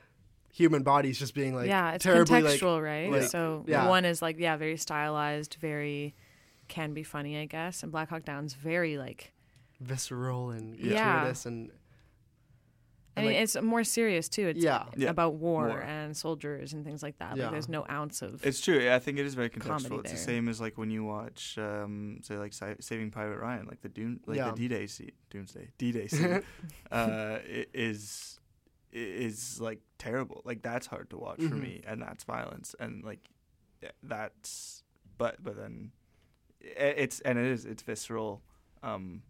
[0.55, 3.11] human bodies just being like yeah, it's terribly like contextual, right?
[3.13, 3.87] like- so yeah.
[3.87, 6.15] one is like yeah, very stylized, very
[6.69, 9.33] can be funny, I guess, and Black Hawk Down's very like
[9.81, 11.13] visceral and Yeah.
[11.13, 11.71] gratuitous and
[13.19, 14.49] I mean, like, it's more serious too.
[14.49, 14.85] It's Yeah.
[14.95, 15.09] Yeah.
[15.09, 15.81] about war, War.
[15.81, 17.35] and soldiers and things like that.
[17.39, 17.45] Yeah.
[17.45, 18.79] Like, there's no ounce of it's true.
[18.79, 20.01] Yeah, I think it is very Comedy contextual.
[20.01, 23.67] It's the same as like when you watch, um, say, like Sa- Saving Private Ryan,
[23.67, 24.51] like the Doom, like Yeah.
[24.51, 26.43] the D-Day scene, Doomsday, D-Day scene,
[26.93, 27.39] uh,
[27.73, 28.39] is
[28.93, 30.43] is like terrible.
[30.45, 31.63] Like that's hard to watch for Mhm.
[31.63, 33.31] me, and that's violence, and like
[34.03, 34.83] that's.
[35.19, 36.06] But but then, i-
[36.77, 38.43] it's and it is it's visceral,
[38.83, 39.23] um,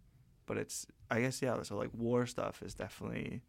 [0.47, 1.63] but it's I guess yeah.
[1.63, 3.43] So like war stuff is definitely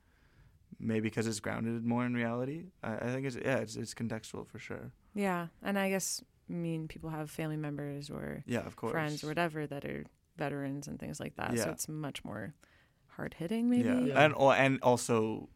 [0.79, 2.65] maybe because it's grounded more in reality.
[2.83, 4.91] I, I think it's yeah, it's it's contextual for sure.
[5.13, 5.47] yeah.
[5.63, 8.91] And I guess I mean people have family members or Yeah, of course.
[8.91, 10.05] friends or whatever that are
[10.37, 11.57] veterans and things like that.
[11.57, 12.53] So it's much more
[13.07, 13.87] hard hitting, maybe.
[13.89, 14.05] Yeah.
[14.05, 14.23] Yeah.
[14.25, 15.49] and and also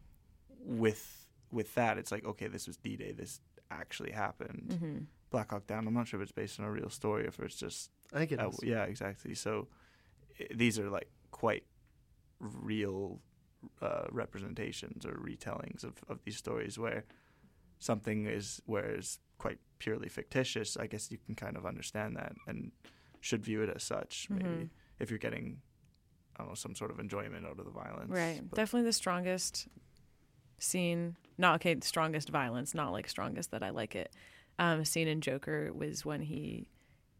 [0.64, 3.12] with with that, it's like okay, this was D Day.
[3.12, 4.76] This actually happened.
[4.80, 4.98] hmm
[5.32, 5.86] Black Hawk Down.
[5.88, 8.18] I'm not sure if it's based on a real story or if it's just I
[8.18, 8.60] think it uh, is.
[8.62, 9.34] yeah, exactly.
[9.34, 9.68] So
[10.40, 11.64] i these are like quite
[12.38, 13.20] real
[13.80, 17.04] uh, representations or retellings of, of these stories where
[17.78, 20.76] something is where is quite purely fictitious.
[20.76, 22.70] I guess you can kind of understand that and
[23.20, 24.28] should view it as such.
[24.30, 24.68] Maybe Mhm.
[25.00, 25.60] if you're getting
[26.36, 28.10] I don't know some sort of enjoyment out of the violence.
[28.10, 28.40] Right.
[28.48, 29.68] But- Definitely the strongest
[30.58, 31.16] scene.
[31.38, 31.74] Not okay.
[31.74, 32.74] The strongest violence.
[32.74, 34.14] Not like strongest that I like it.
[34.62, 36.68] Um, scene in Joker was when he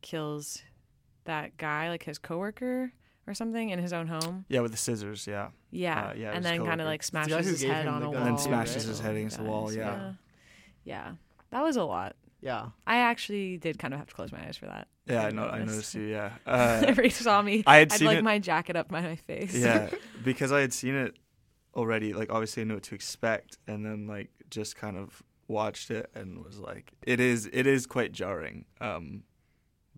[0.00, 0.62] kills
[1.24, 2.92] that guy, like his coworker
[3.26, 4.44] or something, in his own home.
[4.48, 5.26] Yeah, with the scissors.
[5.26, 5.48] Yeah.
[5.70, 6.08] Yeah.
[6.10, 8.22] Uh, yeah, and then kind of like smashes his head him on the a wall.
[8.22, 9.66] And too, smashes his head against the wall.
[9.68, 10.12] Guys, Yeah.
[10.84, 11.12] Yeah.
[11.50, 12.16] That was a lot.
[12.40, 12.66] Yeah.
[12.86, 14.88] I actually did kind of have to close my eyes for that.
[15.06, 15.46] Yeah, I I've know.
[15.46, 15.68] I noticed.
[15.68, 16.02] noticed you.
[16.02, 16.32] Yeah.
[16.46, 19.16] Uh, Every saw me, I had I'd seen like it- my jacket up by my
[19.16, 19.54] face.
[19.54, 19.90] yeah,
[20.24, 21.14] because I had seen it
[21.74, 22.12] already.
[22.14, 25.22] Like, obviously, I knew what to expect, and then like just kind of
[25.52, 29.22] watched it and was like, it is, it is quite jarring, um,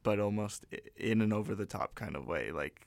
[0.02, 2.86] but almost in an over the top kind of way, like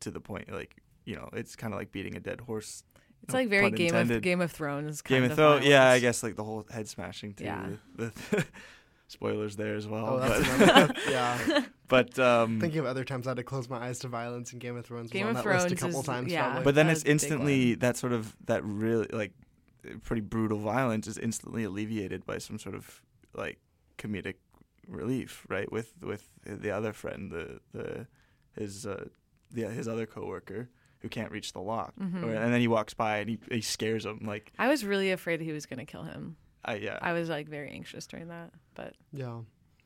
[0.00, 2.84] to the point, like you know, it's kind of like beating a dead horse.
[3.24, 4.22] It's no like very pun Game of.
[4.22, 5.02] Game of Thrones.
[5.02, 5.64] Game kind of Thrones.
[5.66, 7.44] Yeah, I guess like the whole head smashing too.
[7.44, 7.66] Yeah.
[7.96, 8.44] The, the
[9.08, 10.20] spoilers there as well.
[10.22, 11.64] Oh, but, yeah.
[11.88, 14.58] but um, Thinking of other times I had to close my eyes to violence in
[14.58, 15.04] Game of Thrones.
[15.04, 16.32] was Game on of that list a couple is- times.
[16.32, 16.44] yeah.
[16.44, 16.64] probably.
[16.64, 19.32] But then That it's was a big instantly that sort of that really like
[20.02, 23.02] pretty brutal violence is instantly alleviated by some sort of
[23.34, 23.58] like
[23.98, 24.36] comedic
[24.86, 25.70] relief, right?
[25.70, 28.06] With with the other friend, the the
[28.54, 29.06] his uh
[29.50, 30.68] the his other coworker
[31.00, 32.22] who can't reach the lock, Mhm.
[32.22, 35.10] Or- and then he walks by and he he scares him like I was really
[35.10, 36.36] afraid he was going to kill him.
[36.64, 36.98] I yeah.
[37.02, 39.40] I was like very anxious during that, but yeah.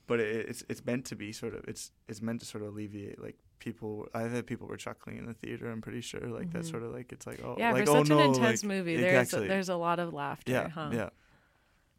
[0.06, 2.68] but it, it's it's meant to be sort of it's it's meant to sort of
[2.74, 4.08] alleviate like people.
[4.14, 5.70] I think people were chuckling in the theater.
[5.70, 6.70] I'm pretty sure like that's Mhm.
[6.70, 8.68] sort of like it's like oh yeah, like, for oh such no an intense like,
[8.68, 9.48] movie, there's exactly.
[9.48, 10.90] there's a lot of laughter, yeah huh?
[10.92, 11.08] yeah.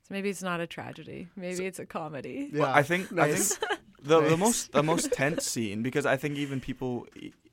[0.03, 1.27] So maybe it's not a tragedy.
[1.35, 2.49] Maybe it's a comedy.
[2.53, 2.61] Yeah.
[2.61, 3.59] Well, I think I think
[4.01, 7.07] the the most the most tense scene because I think even people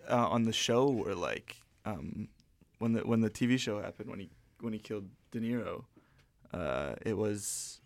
[0.09, 2.29] uh, on the show were like um,
[2.79, 4.29] when the when the TV show happened when he
[4.61, 5.85] when he killed De Niro,
[6.53, 7.81] uh, it was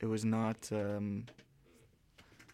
[0.00, 1.26] it was not um,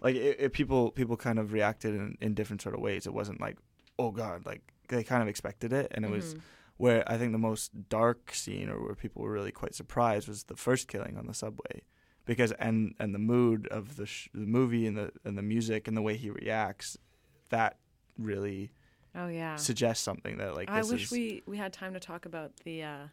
[0.00, 3.06] like it, it, people people kind of reacted in, in different sort of ways.
[3.06, 3.56] It wasn't like
[3.98, 6.40] oh god like they kind of expected it and it was Mhm.
[6.76, 10.44] where I think the most dark scene or where people were really quite surprised was
[10.44, 11.82] the first killing on the subway
[12.26, 15.88] because and and the mood of the sh- the movie and the and the music
[15.88, 16.98] and the way he reacts
[17.48, 17.78] that
[18.18, 18.70] really
[19.14, 19.56] Oh yeah.
[19.56, 22.82] suggests something that like I wish is we we had time to talk about the
[22.82, 23.06] uh,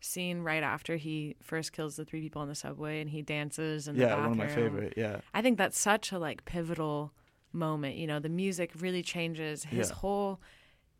[0.00, 3.86] scene right after he first kills the three people on the subway and he dances
[3.86, 7.12] the yeah one of my favorite yeah I think that's such a like pivotal
[7.52, 7.96] moment.
[7.96, 9.94] You know, the music really changes his Yeah.
[9.96, 10.40] whole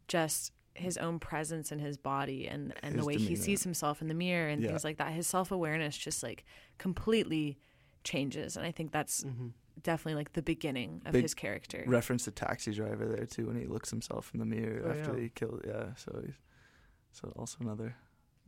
[0.08, 4.00] just his own presence in his body and and the His way he sees himself
[4.00, 4.68] in the mirror and Yeah.
[4.70, 5.12] things like that.
[5.12, 6.44] His self awareness just like
[6.78, 7.58] completely
[8.04, 9.52] changes, and I think that's Mhm.
[9.82, 11.84] definitely like the beginning of Big his character.
[11.86, 15.14] reference to Taxi Driver there too when he looks himself in the mirror Oh, after
[15.16, 15.22] yeah.
[15.24, 16.38] he killed yeah so he's
[17.12, 17.94] so also another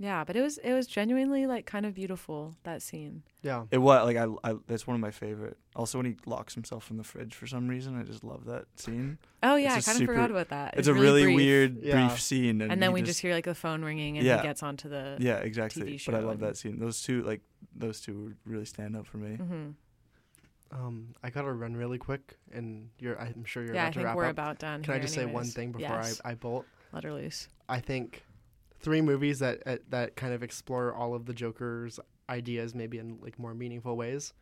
[0.03, 3.22] Yeah, but it was it was genuinely like kind of beautiful that scene.
[3.42, 3.66] Yeah.
[3.70, 5.59] It was like I, I that's one of my favorite.
[5.76, 8.64] Also, when he locks himself in the fridge for some reason, I just love that
[8.76, 9.18] scene.
[9.42, 10.74] Oh It's yeah, a I kind of forgot about that.
[10.78, 11.36] It's, a really, brief.
[11.36, 12.07] weird, Yeah.
[12.09, 14.38] brief scene, and, And then we just hear like the phone ringing, and Yeah.
[14.38, 15.98] he gets onto the yeah, exactly.
[15.98, 16.78] TV But I love that scene.
[16.78, 17.42] Those two, like
[17.76, 19.36] those two, really stand out for me.
[19.36, 19.68] hmm
[20.72, 23.20] Um, I gotta run really quick, and you're.
[23.20, 24.30] I'm sure you're Yeah, I about to think wrap we're up.
[24.30, 24.82] about done.
[24.82, 26.20] Can I here just say one thing before Yes.
[26.24, 26.64] I, I bolt?
[26.92, 27.48] let her loose?
[27.68, 28.22] I think
[28.81, 33.18] three movies that uh, that kind of explore all of the Joker's ideas, maybe in
[33.20, 34.33] like more meaningful ways.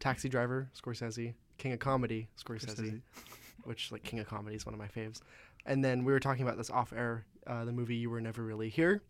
[0.00, 1.34] Taxi Driver, Scorsese.
[1.56, 2.76] King of Comedy, Scorsese.
[2.76, 3.00] Scorsese.
[3.64, 5.20] Which like King of Comedy is one of my faves.
[5.66, 7.24] And then we were talking about this off air.
[7.46, 9.02] Uh, the movie You Were Never Really Here.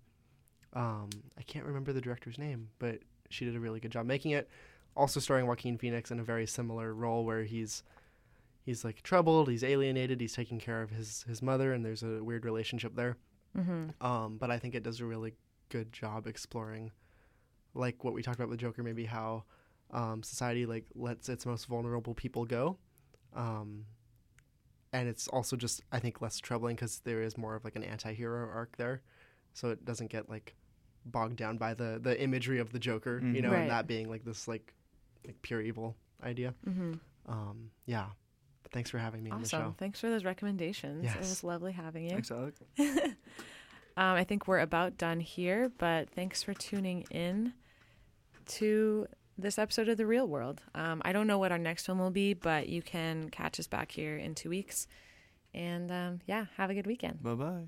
[0.72, 3.00] Um, I can't remember the director's name, but
[3.30, 4.48] she did a really good job making it.
[4.96, 7.82] Also starring Joaquin Phoenix in a very similar role where he's
[8.62, 12.22] he's like troubled, he's alienated, he's taking care of his his mother, and there's a
[12.22, 13.16] weird relationship there.
[13.58, 14.06] Mm-hmm.
[14.06, 15.34] Um, but I think it does a really
[15.68, 16.92] good job exploring,
[17.74, 19.44] like what we talked about with Joker, maybe how
[19.90, 22.76] um, society like lets its most vulnerable people go,
[23.34, 23.84] um,
[24.92, 27.84] and it's also just I think less troubling because there is more of like an
[27.84, 29.02] anti-hero arc there,
[29.54, 30.54] so it doesn't get like
[31.06, 33.42] bogged down by the the imagery of the Joker, you Mhm.
[33.42, 33.60] know, Right.
[33.62, 34.74] and that being like this like
[35.26, 36.54] like pure evil idea.
[36.66, 36.94] Mm-hmm.
[37.26, 38.06] Um, yeah,
[38.62, 39.62] but thanks for having me on the Awesome.
[39.62, 39.74] show.
[39.78, 41.04] Thanks for those recommendations.
[41.04, 42.10] It was lovely having you.
[42.10, 42.54] Thanks, Alec.
[42.78, 43.14] um,
[43.96, 47.52] I think we're about done here, but thanks for tuning in
[48.46, 49.06] to
[49.36, 50.62] this episode of The Real World.
[50.74, 53.66] Um, I don't know what our next one will be, but you can catch us
[53.66, 54.86] back here in two weeks.
[55.54, 57.22] And um, yeah, have a good weekend.
[57.22, 57.64] Bye bye.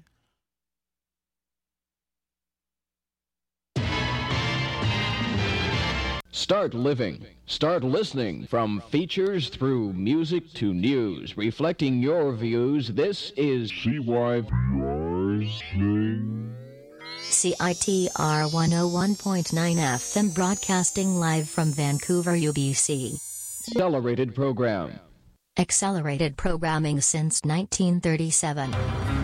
[6.40, 7.26] Start living.
[7.44, 8.46] Start listening.
[8.46, 12.88] From features through music to news, reflecting your views.
[12.88, 14.40] This is CY.
[17.20, 23.12] CITR 101.9 FM broadcasting live from Vancouver, UBC.
[23.68, 24.98] Accelerated program.
[25.58, 29.19] Accelerated programming since 1937.